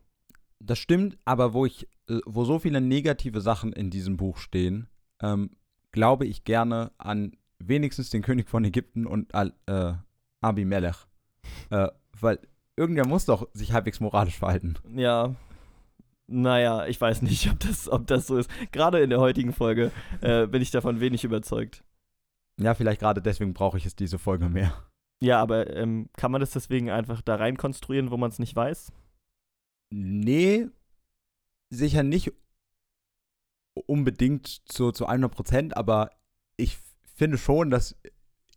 [0.60, 1.88] Das stimmt, aber wo ich,
[2.26, 4.88] wo so viele negative Sachen in diesem Buch stehen,
[5.22, 5.52] ähm,
[5.92, 9.94] glaube ich gerne an wenigstens den König von Ägypten und Al, äh,
[10.42, 10.96] Abimelech.
[11.70, 11.90] Äh,
[12.20, 12.40] weil
[12.76, 14.76] irgendwer muss doch sich halbwegs moralisch verhalten.
[14.94, 15.36] Ja.
[16.28, 18.50] Naja, ich weiß nicht, ob das, ob das so ist.
[18.72, 19.92] Gerade in der heutigen Folge
[20.22, 21.84] äh, bin ich davon wenig überzeugt.
[22.60, 24.74] Ja, vielleicht gerade deswegen brauche ich es diese Folge mehr.
[25.22, 28.56] Ja, aber ähm, kann man das deswegen einfach da rein konstruieren, wo man es nicht
[28.56, 28.92] weiß?
[29.92, 30.68] Nee,
[31.70, 32.34] sicher nicht
[33.74, 36.12] unbedingt zu, zu 100 Prozent, aber
[36.58, 36.78] ich
[37.16, 37.98] finde schon, dass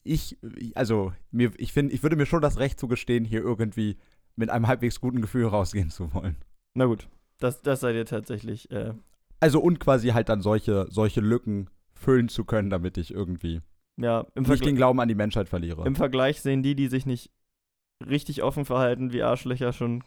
[0.04, 0.38] ich,
[0.74, 3.96] also mir, ich finde, ich würde mir schon das Recht zugestehen, hier irgendwie
[4.36, 6.36] mit einem halbwegs guten Gefühl rausgehen zu wollen.
[6.74, 8.70] Na gut, das, das seid ihr tatsächlich.
[8.70, 8.94] Äh,
[9.40, 13.60] Also und quasi halt dann solche, solche Lücken füllen zu können, damit ich irgendwie
[13.96, 15.84] ja, im, nicht den Glauben an die Menschheit verliere.
[15.86, 17.30] im Vergleich sehen die, die sich nicht
[18.06, 20.04] richtig offen verhalten wie Arschlöcher, schon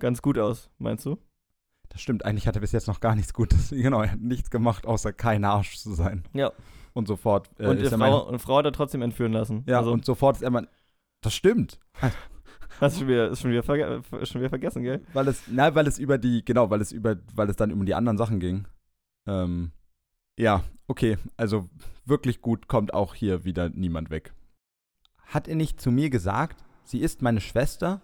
[0.00, 1.18] ganz gut aus, meinst du?
[1.96, 3.70] Das stimmt, eigentlich hat er bis jetzt noch gar nichts Gutes.
[3.74, 6.24] Genau, er hat nichts gemacht, außer kein Arsch zu sein.
[6.34, 6.52] Ja.
[6.92, 9.64] Und sofort äh, und, ist er Frau, mein, und Frau hat er trotzdem entführen lassen.
[9.66, 10.68] Ja, also, und sofort ist er mein.
[11.22, 11.80] Das stimmt.
[12.80, 15.06] hast du schon wieder, ist schon wieder, verge schon wieder vergessen, gell?
[15.14, 17.86] Weil es, na, weil es über die, genau, weil es über, weil es dann um
[17.86, 18.68] die anderen Sachen ging.
[19.26, 19.70] Ähm,
[20.38, 21.70] ja, okay, also
[22.04, 24.34] wirklich gut kommt auch hier wieder niemand weg.
[25.24, 28.02] Hat er nicht zu mir gesagt, sie ist meine Schwester?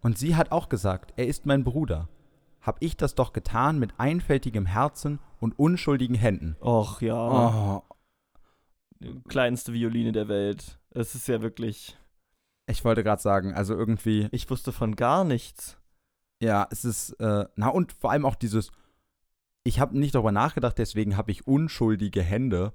[0.00, 2.08] Und sie hat auch gesagt, er ist mein Bruder.
[2.66, 6.56] Hab ich das doch getan mit einfältigem Herzen und unschuldigen Händen.
[6.60, 7.14] Och ja,
[7.78, 7.82] Oh,
[9.00, 10.78] die kleinste Violine der Welt.
[10.90, 11.96] Es ist ja wirklich.
[12.68, 15.78] ich wollte gerade sagen, also irgendwie, Ich wusste von gar nichts.
[16.42, 18.72] ja, es ist, äh, na und vor allem auch dieses,
[19.64, 22.72] ich habe nicht darüber nachgedacht, deswegen habe ich unschuldige Hände,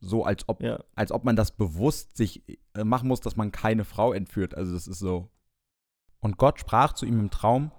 [0.00, 0.84] so als ob Ja.
[0.94, 2.42] als ob man das bewusst sich
[2.74, 4.54] äh, machen muss, dass man keine Frau entführt.
[4.54, 5.28] Also das ist so.
[6.20, 7.70] Und Gott sprach zu ihm im Traum,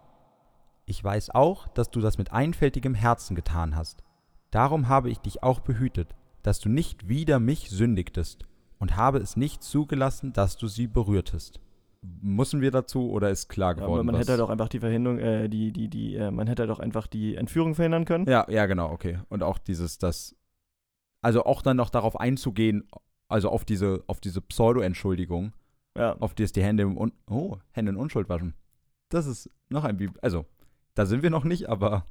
[0.90, 4.04] ich weiß auch, dass du das mit einfältigem Herzen getan hast.
[4.52, 8.46] Darum habe ich dich auch behütet, dass du nicht wider mich sündigtest
[8.80, 11.60] und habe es nicht zugelassen, dass du sie berührtest.
[12.02, 13.94] Müssen wir dazu oder ist klar Ja, geworden?
[14.00, 16.64] aber man hätte halt auch einfach die Verhinderung, äh, die, die, die, äh, man hätte
[16.64, 18.26] halt auch einfach die Entführung verhindern können.
[18.28, 19.20] Ja, ja, genau, okay.
[19.30, 20.36] Und auch dieses, das,
[21.22, 22.88] also auch dann noch darauf einzugehen,
[23.28, 25.54] also auf diese, auf diese Pseudo-Entschuldigung,
[25.98, 26.16] Ja.
[26.20, 28.56] auf die es die Hände im Un oh, Hände in Unschuld waschen.
[29.10, 30.18] Das ist noch ein Bibel.
[30.22, 30.46] Also,
[30.96, 32.06] da sind wir noch nicht, aber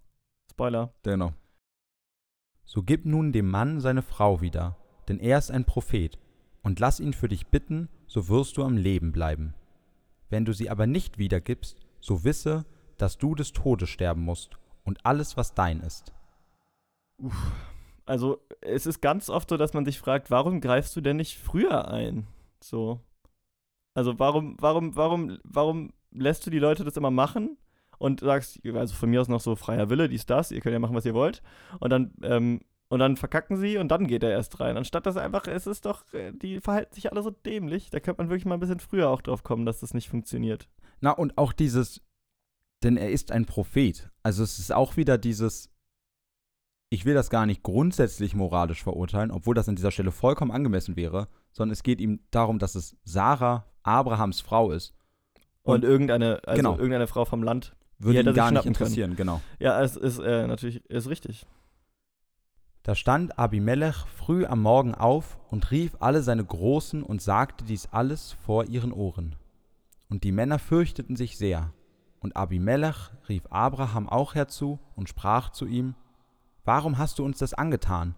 [0.50, 0.92] Spoiler.
[1.02, 1.32] genau.
[2.64, 4.76] So gib nun dem Mann seine Frau wieder,
[5.08, 6.18] denn er ist ein Prophet,
[6.62, 9.54] und lass ihn für dich bitten, so wirst du am Leben bleiben.
[10.28, 12.66] Wenn du sie aber nicht wiedergibst, so wisse,
[12.98, 16.12] dass du des Todes sterben musst und alles, was dein ist.
[18.04, 21.38] Also, es ist ganz oft so, dass man sich fragt, warum greifst du denn nicht
[21.38, 22.26] früher ein?
[22.60, 23.00] So.
[23.94, 27.56] Also, warum, warum, warum, warum lässt du die Leute das immer machen
[27.98, 30.78] und sagst, also von mir aus noch so freier Wille, dies, das, ihr könnt ja
[30.78, 31.42] machen, was ihr wollt.
[31.80, 34.76] Und dann, ähm, und dann verkacken sie und dann geht er erst rein.
[34.76, 37.90] Anstatt dass einfach, es ist doch, äh, die verhalten sich alle so dämlich.
[37.90, 40.68] Da könnte man wirklich mal ein bisschen früher auch drauf kommen, dass das nicht funktioniert.
[41.00, 42.00] Na, und auch dieses,
[42.82, 44.10] denn er ist ein Prophet.
[44.22, 45.70] Also es ist auch wieder dieses,
[46.90, 50.96] ich will das gar nicht grundsätzlich moralisch verurteilen, obwohl das an dieser Stelle vollkommen angemessen
[50.96, 54.94] wäre, sondern es geht ihm darum, dass es Sarah, Abrahams Frau ist.
[55.62, 56.72] Und, und irgendeine, also genau.
[56.76, 59.16] irgendeine Frau vom Land würde ihn gar nicht interessieren, können.
[59.16, 59.40] genau.
[59.58, 61.46] Ja, es ist äh, natürlich ist richtig.
[62.82, 67.88] Da stand Abimelech früh am Morgen auf und rief alle seine Großen und sagte dies
[67.92, 69.36] alles vor ihren Ohren.
[70.08, 71.72] Und die Männer fürchteten sich sehr.
[72.20, 75.94] Und Abimelech rief Abraham auch herzu und sprach zu ihm,
[76.64, 78.14] Warum hast du uns das angetan?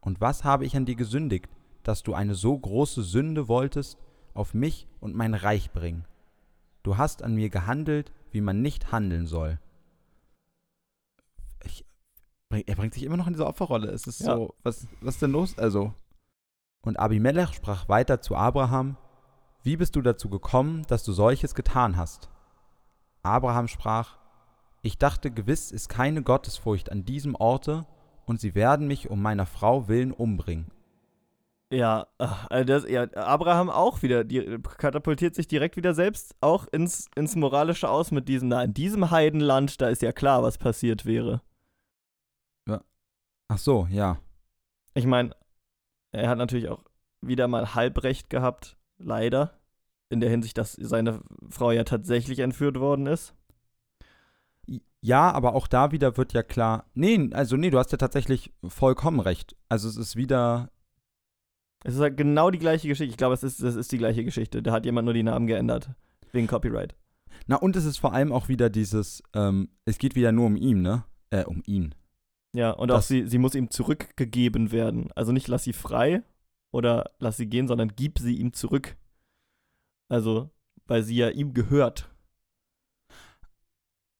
[0.00, 1.48] Und was habe ich an dir gesündigt,
[1.82, 3.98] dass du eine so große Sünde wolltest
[4.34, 6.04] auf mich und mein Reich bringen?
[6.82, 9.58] Du hast an mir gehandelt, wie man nicht handeln soll.
[12.50, 13.88] Er bringt sich immer noch in diese Opferrolle.
[13.88, 14.36] Es ist ja.
[14.36, 15.58] so, was, was ist denn los?
[15.58, 15.94] Also.
[16.82, 18.98] Und Abimelech sprach weiter zu Abraham:
[19.62, 22.28] Wie bist du dazu gekommen, dass du solches getan hast?
[23.22, 24.18] Abraham sprach:
[24.82, 27.86] Ich dachte, gewiss ist keine Gottesfurcht an diesem Orte,
[28.26, 30.70] und sie werden mich um meiner Frau willen umbringen.
[31.70, 37.08] Ja, also das, ja, Abraham auch wieder, die katapultiert sich direkt wieder selbst auch ins,
[37.16, 41.04] ins Moralische aus mit diesem, na, in diesem Heidenland, da ist ja klar, was passiert
[41.04, 41.40] wäre.
[43.48, 44.18] Ach so, ja.
[44.94, 45.30] Ich meine,
[46.12, 46.82] er hat natürlich auch
[47.20, 49.58] wieder mal Halbrecht gehabt, leider.
[50.08, 53.34] In der Hinsicht, dass seine Frau ja tatsächlich entführt worden ist.
[55.00, 56.84] Ja, aber auch da wieder wird ja klar.
[56.94, 59.56] Nee, also nee, du hast ja tatsächlich vollkommen recht.
[59.68, 60.70] Also es ist wieder.
[61.86, 63.12] Es ist halt genau die gleiche Geschichte.
[63.12, 64.60] Ich glaube, es ist, es ist die gleiche Geschichte.
[64.60, 65.90] Da hat jemand nur die Namen geändert.
[66.32, 66.96] Wegen Copyright.
[67.46, 70.56] Na, und es ist vor allem auch wieder dieses, ähm, es geht wieder nur um
[70.56, 71.04] ihn, ne?
[71.30, 71.94] Äh, um ihn.
[72.56, 75.12] Ja, und auch sie, sie muss ihm zurückgegeben werden.
[75.14, 76.24] Also nicht lass sie frei
[76.72, 78.96] oder lass sie gehen, sondern gib sie ihm zurück.
[80.08, 80.50] Also,
[80.86, 82.10] weil sie ja ihm gehört.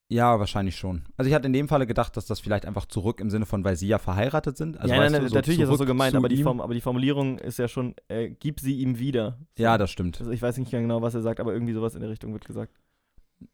[0.08, 1.02] Ja, wahrscheinlich schon.
[1.16, 3.64] Also ich hatte in dem Falle gedacht, dass das vielleicht einfach zurück im Sinne von,
[3.64, 4.78] weil sie ja verheiratet sind.
[4.78, 6.80] Also ja, nein, nein, so natürlich ist das so gemeint, aber die, Form, aber die,
[6.80, 9.38] Formulierung ist ja schon, äh, gib sie ihm wieder.
[9.58, 10.20] Ja, das stimmt.
[10.20, 12.44] Also ich weiß nicht genau, was er sagt, aber irgendwie sowas in der Richtung wird
[12.44, 12.72] gesagt.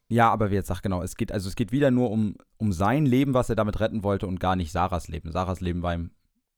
[0.09, 2.73] Ja, aber wie jetzt sagt, genau, es geht, also es geht wieder nur um, um
[2.73, 5.33] sein Leben, was er damit retten wollte und gar nicht Sarahs Leben.
[5.33, 6.11] Sarahs Leben war ihm.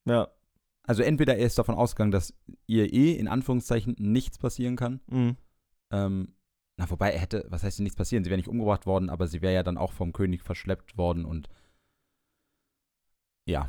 [0.07, 0.29] Ja.
[0.83, 2.35] Also entweder er ist davon ausgegangen, dass
[2.67, 5.01] ihr eh in Anführungszeichen nichts passieren kann.
[5.07, 5.37] Mhm.
[5.93, 6.35] Ähm,
[6.77, 8.25] na, wobei er hätte, was heißt denn nichts passieren?
[8.25, 11.25] Sie wäre nicht umgebracht worden, aber sie wäre ja dann auch vom König verschleppt worden
[11.25, 11.49] und
[13.47, 13.69] ja.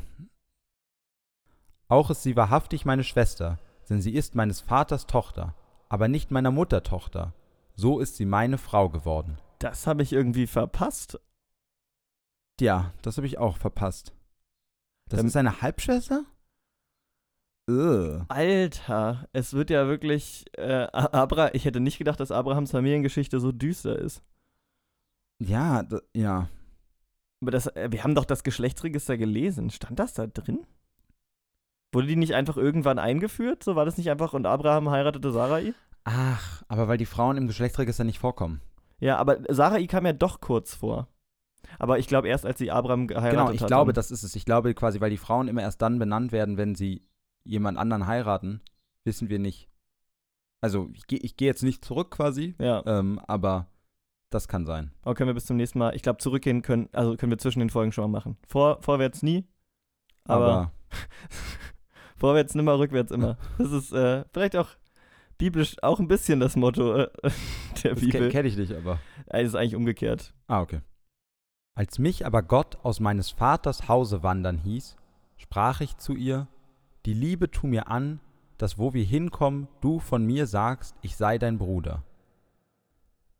[1.87, 5.53] Auch ist sie wahrhaftig meine Schwester, denn sie ist meines Vaters Tochter,
[5.89, 7.33] aber nicht meiner Mutter Tochter.
[7.75, 9.37] So ist sie meine Frau geworden.
[9.59, 11.19] Das habe ich irgendwie verpasst.
[12.59, 14.13] Ja, das habe ich auch verpasst.
[15.09, 16.25] Das ähm, ist eine Halbschwester?
[17.67, 18.25] Ugh.
[18.27, 20.45] Alter, es wird ja wirklich.
[20.57, 24.21] Äh, Abra ich hätte nicht gedacht, dass Abrahams Familiengeschichte so düster ist.
[25.39, 26.49] Ja, ja.
[27.41, 29.69] Aber das, äh, wir haben doch das Geschlechtsregister gelesen.
[29.71, 30.65] Stand das da drin?
[31.91, 33.63] Wurde die nicht einfach irgendwann eingeführt?
[33.63, 35.73] So war das nicht einfach und Abraham heiratete Sarai?
[36.03, 38.61] Ach, aber weil die Frauen im Geschlechtsregister nicht vorkommen.
[38.99, 41.07] Ja, aber Sarai kam ja doch kurz vor.
[41.79, 43.45] Aber ich glaube erst, als sie Abraham geheiratet hat.
[43.45, 44.35] Genau, ich hat, glaube, das ist es.
[44.35, 47.01] Ich glaube quasi, weil die Frauen immer erst dann benannt werden, wenn sie
[47.45, 48.61] jemand anderen heiraten,
[49.03, 49.69] wissen wir nicht.
[50.61, 52.83] Also ich gehe geh jetzt nicht zurück quasi, ja.
[52.85, 53.67] ähm, aber
[54.31, 54.91] das kann sein.
[55.03, 57.59] Aber können wir bis zum nächsten Mal, ich glaube, zurückgehen können, also können wir zwischen
[57.59, 58.37] den Folgen schon mal machen.
[58.47, 59.45] Vor, vorwärts nie,
[60.25, 60.71] aber, aber
[62.17, 63.37] vorwärts nimmer, rückwärts immer.
[63.57, 64.69] Das ist äh, vielleicht auch
[65.37, 67.09] biblisch auch ein bisschen das Motto äh,
[67.83, 68.29] der das Bibel.
[68.29, 68.99] kenne ich nicht, aber.
[69.27, 70.33] Es ist eigentlich umgekehrt.
[70.47, 70.81] Ah, okay.
[71.75, 74.95] Als mich aber Gott aus meines Vaters Hause wandern hieß,
[75.37, 76.47] sprach ich zu ihr,
[77.05, 78.19] die Liebe tu mir an,
[78.57, 82.03] dass wo wir hinkommen, du von mir sagst, ich sei dein Bruder.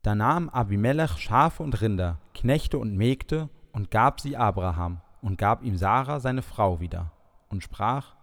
[0.02, 5.64] Da nahm Abimelech Schafe und Rinder, Knechte und Mägde und gab sie Abraham und gab
[5.64, 7.12] ihm Sarah seine Frau wieder
[7.50, 8.16] und sprach,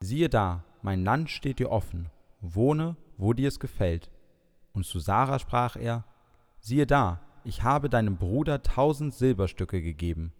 [0.00, 2.10] siehe da, mein Land steht dir offen
[2.42, 4.10] wohne, wo dir es gefällt.
[4.72, 6.04] Und zu Sarah sprach er,
[6.58, 10.32] siehe da, ich habe deinem Bruder tausend Silberstücke gegeben.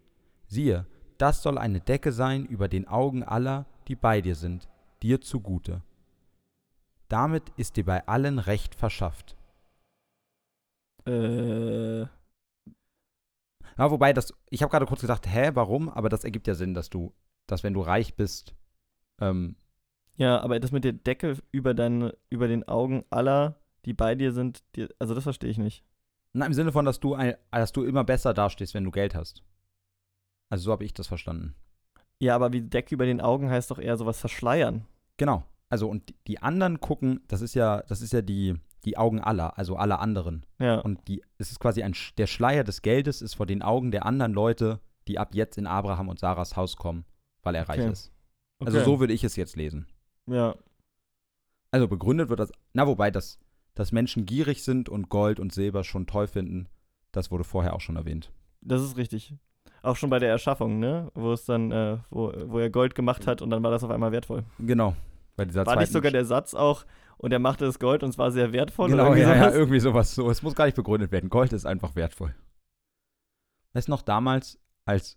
[0.47, 0.87] Siehe,
[1.19, 4.69] das soll eine Decke sein über den Augen aller, die bei dir sind,
[5.03, 5.83] dir zugute.
[7.09, 9.37] Damit ist dir bei allen Recht verschafft.
[11.07, 12.07] Äh,
[13.79, 15.89] Ja, wobei, das, ich habe gerade kurz gedacht, hä, warum?
[15.89, 17.15] Aber das ergibt ja Sinn, dass du,
[17.47, 18.55] dass wenn du reich bist,
[19.21, 19.57] ähm,
[20.17, 23.57] ja, aber das mit der Decke über, deine, über den Augen aller,
[23.87, 25.85] die bei dir sind, die, also das verstehe ich nicht.
[26.35, 29.15] na, im Sinne von, dass du, ein, dass du immer besser dastehst, wenn du Geld
[29.15, 29.43] hast.
[30.51, 31.55] Also so habe ich das verstanden.
[32.23, 34.87] Ja, aber wie Decke über den Augen heißt doch eher sowas verschleiern.
[35.17, 35.45] Genau.
[35.69, 38.55] Also und die- anderen gucken, das ist ja, das ist ja die,
[38.85, 40.47] die Augen aller, also aller anderen.
[40.61, 40.79] Ja.
[40.81, 44.07] Und die, es ist quasi ein, der Schleier des Geldes ist vor den Augen der
[44.07, 47.05] anderen Leute, die ab jetzt in Abraham und Sarahs Haus kommen,
[47.43, 47.91] weil er reich Okay.
[47.91, 48.13] ist.
[48.61, 48.85] Also Okay.
[48.85, 49.89] so würde ich es jetzt lesen.
[50.29, 50.55] Ja.
[51.73, 53.41] Also begründet wird das, na wobei, dass,
[53.75, 56.69] dass Menschen gierig sind und Gold und Silber schon toll finden,
[57.11, 58.31] das wurde vorher auch schon erwähnt.
[58.61, 59.35] Das ist richtig.
[59.83, 61.11] Auch schon bei der Erschaffung, ne?
[61.15, 63.91] Wo es dann, äh, wo, wo er Gold gemacht hat und dann war das auf
[63.91, 64.45] einmal wertvoll.
[64.59, 64.95] Genau.
[65.37, 66.85] Bei dieser War nicht sogar der Satz auch,
[67.23, 68.91] und er machte das Gold und es war sehr wertvoll?
[68.91, 69.55] Genau, oder ja, irgendwie ja, sowas?
[69.55, 70.15] irgendwie sowas.
[70.15, 71.31] So, es muss gar nicht begründet werden.
[71.31, 72.35] Gold ist einfach wertvoll.
[73.75, 75.15] Weißt noch damals, als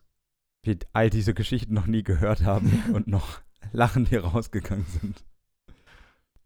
[0.61, 3.41] wir all diese Geschichten noch nie gehört haben und noch
[3.73, 5.23] lachend hier rausgegangen sind?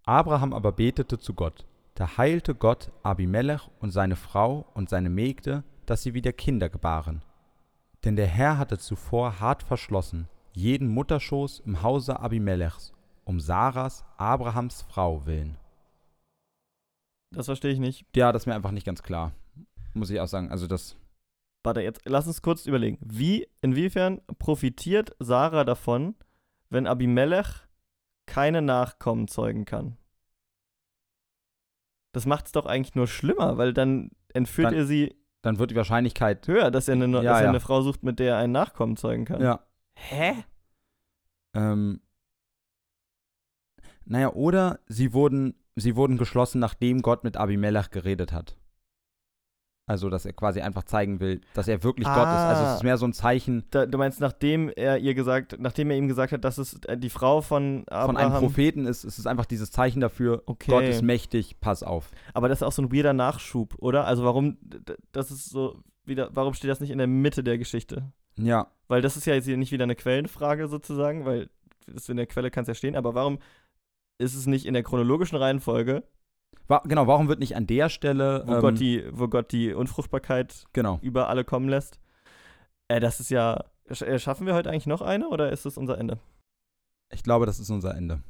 [0.05, 1.65] Abraham aber betete zu Gott.
[1.93, 7.22] Da heilte Gott Abimelech und seine Frau und seine Mägde, dass sie wieder Kinder gebaren.
[8.06, 12.93] Denn der Herr hatte zuvor hart verschlossen jeden Mutterschoß im Hause Abimelechs,
[13.24, 15.58] um Saras, Abrahams Frau willen.
[17.32, 18.06] Das verstehe ich nicht.
[18.16, 19.32] Ja, das ist mir einfach nicht ganz klar.
[19.93, 20.52] Muss ich auch sagen.
[20.52, 20.97] Also das.
[21.64, 22.97] Warte, jetzt lass uns kurz überlegen.
[23.02, 26.16] Wie, inwiefern profitiert Sarah davon,
[26.70, 27.68] wenn Abimelech
[28.26, 29.97] keine Nachkommen zeugen kann?
[32.14, 35.72] Das macht es doch eigentlich nur schlimmer, weil dann entführt Dann- ihr sie Dann wird
[35.72, 36.48] die Wahrscheinlichkeit.
[36.48, 37.50] höher, dass er, eine, Ja, dass er ja.
[37.50, 39.42] eine Frau sucht, mit der er einen Nachkommen zeugen kann.
[39.42, 39.62] Ja.
[39.94, 40.44] Hä?
[41.54, 42.02] Ähm,
[44.06, 48.59] naja, oder sie wurden, sie wurden geschlossen, nachdem Gott mit Abimelech geredet hat.
[49.90, 52.24] Also, dass er quasi einfach zeigen will, dass er wirklich Gott ist.
[52.24, 52.76] Also, es Ah.
[52.76, 56.08] ist mehr so ein Zeichen Da, du meinst, nachdem er ihr gesagt, nachdem er ihm
[56.08, 59.04] gesagt hat, dass es äh, die Frau von Abraham von einem Propheten ist.
[59.04, 60.70] Es ist einfach dieses Zeichen dafür, Okay.
[60.72, 62.12] Gott ist mächtig, pass auf.
[62.34, 64.06] Aber das ist auch so ein weirder Nachschub, oder?
[64.06, 64.58] Also warum,
[65.12, 68.12] das ist so wieder, warum steht das nicht in der Mitte der Geschichte?
[68.38, 71.50] Ja, Weil das ist ja jetzt hier nicht wieder eine Quellenfrage sozusagen, weil
[71.88, 73.40] das in der Quelle kann es ja stehen, aber warum
[74.20, 76.04] ist es nicht in der chronologischen Reihenfolge,
[76.84, 78.43] Genau, warum wird nicht an der Stelle.
[78.45, 81.00] wo, ähm, Gott, die, wo Gott die Unfruchtbarkeit genau.
[81.02, 82.00] über alle kommen lässt?
[82.88, 85.97] Äh, das ist ja, äh, schaffen wir heute eigentlich noch eine oder ist es unser
[85.97, 86.20] Ende?
[87.12, 88.22] Ich glaube, das ist unser Ende.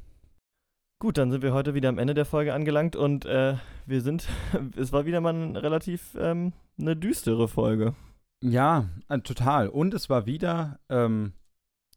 [1.00, 3.56] Gut, dann sind wir heute wieder am Ende der Folge angelangt und äh,
[3.86, 4.28] wir sind,
[4.76, 7.94] es war wieder mal ein relativ ähm, eine düstere Folge.
[8.42, 9.68] Ja, äh, total.
[9.68, 11.32] Und es war wieder ähm,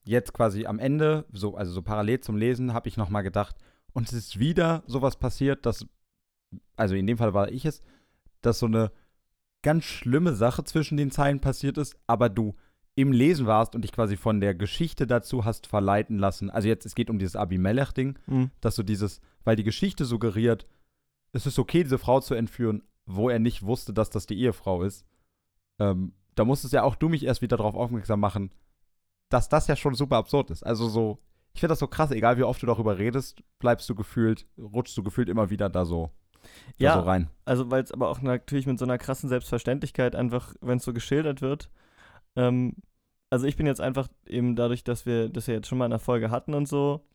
[0.05, 3.55] jetzt quasi am Ende, so, also so parallel zum Lesen, habe ich nochmal gedacht,
[3.93, 5.85] und es ist wieder sowas passiert, dass,
[6.75, 7.81] also in dem Fall war ich es,
[8.41, 8.91] dass so eine
[9.61, 12.55] ganz schlimme Sache zwischen den Zeilen passiert ist, aber du
[12.95, 16.49] im Lesen warst und dich quasi von der Geschichte dazu hast verleiten lassen.
[16.49, 18.51] Also jetzt, es geht um dieses Abimelech-Ding, Hm.
[18.61, 20.67] dass du dieses, weil die Geschichte suggeriert,
[21.31, 24.83] es ist okay, diese Frau zu entführen, wo er nicht wusste, dass das die Ehefrau
[24.83, 25.05] ist.
[25.79, 28.51] Ähm, da musstest ja auch du mich erst wieder darauf aufmerksam machen,
[29.29, 30.63] dass das ja schon super absurd ist.
[30.63, 31.19] Also so,
[31.53, 34.97] ich finde das so krass, egal wie oft du darüber redest, bleibst du gefühlt, rutschst
[34.97, 36.11] du gefühlt immer wieder da so,
[36.77, 37.29] Ja, so rein.
[37.45, 40.93] Also, weil es aber auch natürlich mit so einer krassen Selbstverständlichkeit einfach, wenn es so
[40.93, 41.69] geschildert wird.
[42.35, 42.75] Ähm,
[43.29, 45.91] also, ich bin jetzt einfach eben dadurch, dass wir das ja jetzt schon mal in
[45.91, 47.05] der Folge hatten und so.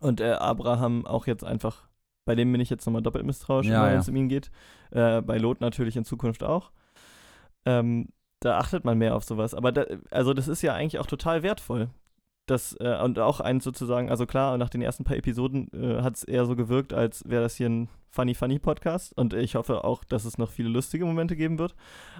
[0.00, 1.88] Und äh, Abraham auch jetzt einfach,
[2.24, 4.00] bei dem bin ich jetzt nochmal doppelt misstrauisch, Ja, wenn ja.
[4.00, 4.50] es um ihn geht.
[4.90, 6.72] Äh, bei Lot natürlich in Zukunft auch.
[7.64, 8.08] Ähm,
[8.40, 9.54] da achtet man mehr auf sowas.
[9.54, 11.88] Aber da, also, das ist ja eigentlich auch total wertvoll.
[12.46, 16.16] Das, äh, und auch ein sozusagen, also klar, nach den ersten paar Episoden äh, hat
[16.16, 19.16] es eher so gewirkt, als wäre das hier ein Funny Funny Podcast.
[19.16, 21.74] Und ich hoffe auch, dass es noch viele lustige Momente geben wird.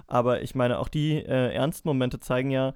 [0.07, 2.73] Aber ich meine, auch die äh, ernsten Momente zeigen ja,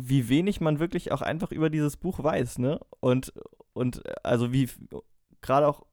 [0.00, 2.80] wie wenig man wirklich auch einfach über dieses Buch weiß, ne?
[3.00, 3.32] Und,
[3.72, 4.68] und äh, also wie
[5.40, 5.86] gerade auch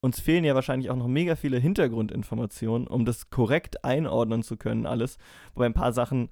[0.00, 4.86] uns fehlen ja wahrscheinlich auch noch mega viele Hintergrundinformationen, um das korrekt einordnen zu können,
[4.86, 5.18] alles.
[5.54, 6.30] Wobei ein paar Sachen.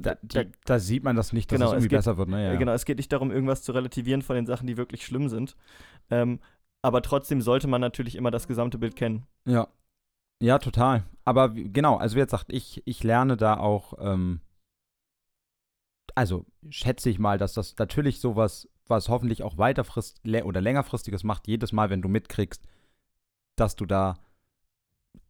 [0.00, 2.28] Da, die, da sieht man das nicht, dass Genau, es es irgendwie geht- besser wird,
[2.28, 2.44] ne?
[2.44, 2.58] Ja, ja.
[2.58, 5.56] Genau, es geht nicht darum, irgendwas zu relativieren von den Sachen, die wirklich schlimm sind.
[6.10, 6.40] Ähm,
[6.82, 9.26] aber trotzdem sollte man natürlich immer das gesamte Bild kennen.
[9.46, 9.68] Ja.
[10.42, 11.04] Ja, total.
[11.24, 14.40] Aber genau, also wie jetzt sagt, ich, ich lerne da auch, ähm,
[16.14, 21.24] also schätze ich mal, dass das natürlich sowas, was hoffentlich auch weiterfrist lä- oder längerfristiges
[21.24, 22.62] macht, jedes Mal, wenn du mitkriegst,
[23.56, 24.18] dass du da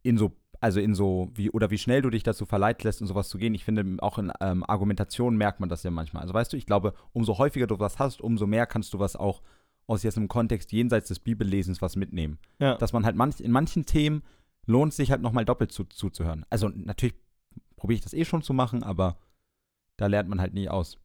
[0.03, 3.07] in so, also in so, wie, oder wie schnell du dich dazu verleiten lässt, in
[3.07, 3.53] sowas zu gehen.
[3.53, 6.23] Ich finde, auch in ähm, Argumentationen merkt man das ja manchmal.
[6.23, 9.15] Also weißt du, ich glaube, umso häufiger du was hast, umso mehr kannst du was
[9.15, 9.41] auch
[9.87, 12.39] aus jetzt einem Kontext jenseits des Bibellesens was mitnehmen.
[12.59, 12.75] Ja.
[12.75, 14.23] Dass man halt manch, in manchen Themen
[14.65, 16.45] lohnt sich halt nochmal doppelt zu, zuzuhören.
[16.49, 17.15] Also natürlich
[17.77, 19.17] probiere ich das eh schon zu machen, aber
[19.95, 20.97] da lernt man halt nie aus.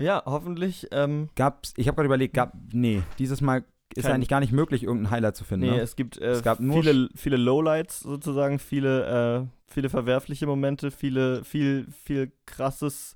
[0.00, 0.88] ja, hoffentlich.
[0.92, 3.64] Ähm, Gab's, ich habe gerade überlegt, gab, nee, dieses Mal
[3.94, 5.66] ist Kein- eigentlich gar nicht möglich, irgendein Highlight zu finden.
[5.66, 5.80] nee, ne?
[5.82, 10.90] es gibt, äh, Es gab nur viele, viele Lowlights sozusagen, viele, äh, viele verwerfliche Momente,
[10.90, 13.14] viele, viel, viel krasses,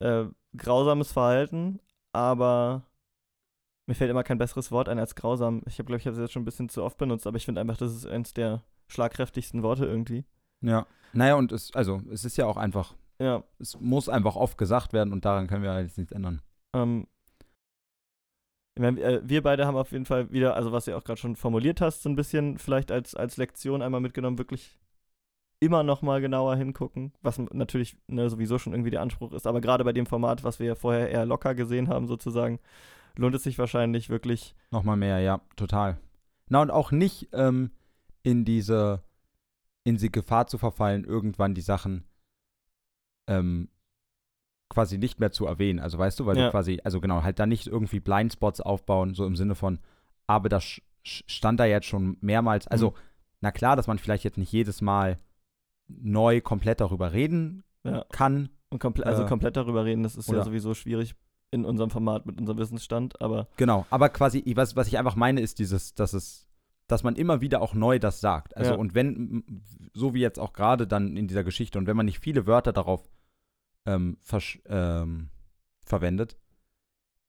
[0.00, 0.24] äh,
[0.56, 1.80] grausames Verhalten,
[2.12, 2.82] aber
[3.86, 5.62] mir fällt immer kein besseres Wort ein als grausam.
[5.66, 7.44] Ich habe, glaube ich, habe es jetzt schon ein bisschen zu oft benutzt, aber ich
[7.44, 10.24] finde einfach, das ist eins der schlagkräftigsten Worte irgendwie.
[10.62, 10.86] Ja.
[11.12, 14.92] Naja, und es, also, es ist ja auch einfach, Ja, es muss einfach oft gesagt
[14.92, 16.40] werden und daran können wir jetzt nichts ändern.
[16.74, 17.06] Ähm,
[18.76, 21.80] äh, wir beide haben auf jeden Fall wieder, also was du auch gerade schon formuliert
[21.80, 24.78] hast, so ein bisschen vielleicht als, als Lektion einmal mitgenommen, wirklich
[25.60, 29.46] immer noch mal genauer hingucken, was natürlich ne, sowieso schon irgendwie der Anspruch ist.
[29.46, 32.58] Aber gerade bei dem Format, was wir ja vorher eher locker gesehen haben, sozusagen,
[33.16, 34.54] lohnt es sich wahrscheinlich wirklich.
[34.70, 35.98] Nochmal mehr, ja, total.
[36.48, 37.70] Na, und auch nicht ähm,
[38.22, 39.02] in diese,
[39.84, 42.04] in die Gefahr zu verfallen, irgendwann die Sachen
[43.26, 43.68] ähm,
[44.68, 45.78] quasi nicht mehr zu erwähnen.
[45.78, 46.46] Also weißt du, weil Ja.
[46.46, 49.78] du quasi, also genau, halt da nicht irgendwie Blindspots aufbauen, so im Sinne von,
[50.26, 52.66] aber das stand da jetzt schon mehrmals.
[52.66, 52.94] Also, Mhm.
[53.42, 55.18] na klar, dass man vielleicht jetzt nicht jedes Mal
[55.88, 58.04] neu komplett darüber reden Ja.
[58.10, 58.48] kann.
[58.70, 61.14] Und komple also Äh, komplett darüber reden, das ist ja oder- sowieso schwierig
[61.50, 65.40] in unserem Format mit unserem Wissensstand, aber Genau, aber quasi, was, was ich einfach meine,
[65.40, 66.48] ist dieses, dass es,
[66.88, 68.56] dass man immer wieder auch neu das sagt.
[68.56, 68.76] Also Ja.
[68.78, 69.44] und wenn,
[69.92, 72.72] so wie jetzt auch gerade dann in dieser Geschichte, und wenn man nicht viele Wörter
[72.72, 73.08] darauf
[73.86, 74.16] ähm,
[74.66, 75.30] ähm,
[75.84, 76.36] verwendet,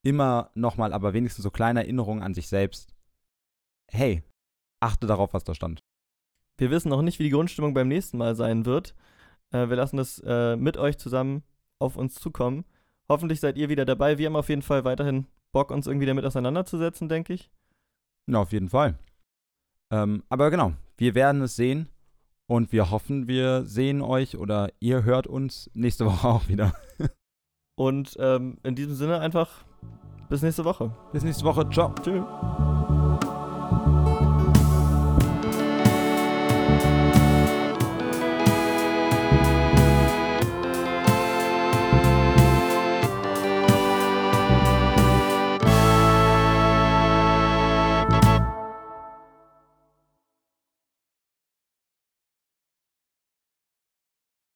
[0.04, 2.96] immer nochmal, aber wenigstens so kleine Erinnerungen an sich selbst.
[3.92, 4.24] Hey,
[4.80, 5.80] achte darauf, was da stand.
[6.58, 8.96] Wir wissen noch nicht, wie die Grundstimmung beim nächsten Mal sein wird.
[9.52, 11.44] Äh, wir lassen es äh, mit euch zusammen
[11.80, 12.66] auf uns zukommen.
[13.10, 14.18] Hoffentlich seid ihr wieder dabei.
[14.18, 17.52] Wir haben auf jeden Fall weiterhin Bock, uns irgendwie damit auseinanderzusetzen, denke ich.
[18.26, 18.98] Na, auf jeden Fall.
[19.92, 21.90] Ähm, aber genau, wir werden es sehen
[22.48, 26.74] und wir hoffen, wir sehen euch oder ihr hört uns nächste Woche auch wieder.
[27.78, 29.66] Und ähm, in diesem Sinne einfach
[30.30, 30.92] bis nächste Woche.
[31.12, 31.70] Bis nächste Woche.
[31.70, 31.94] Ciao.
[32.02, 32.24] Tschüss.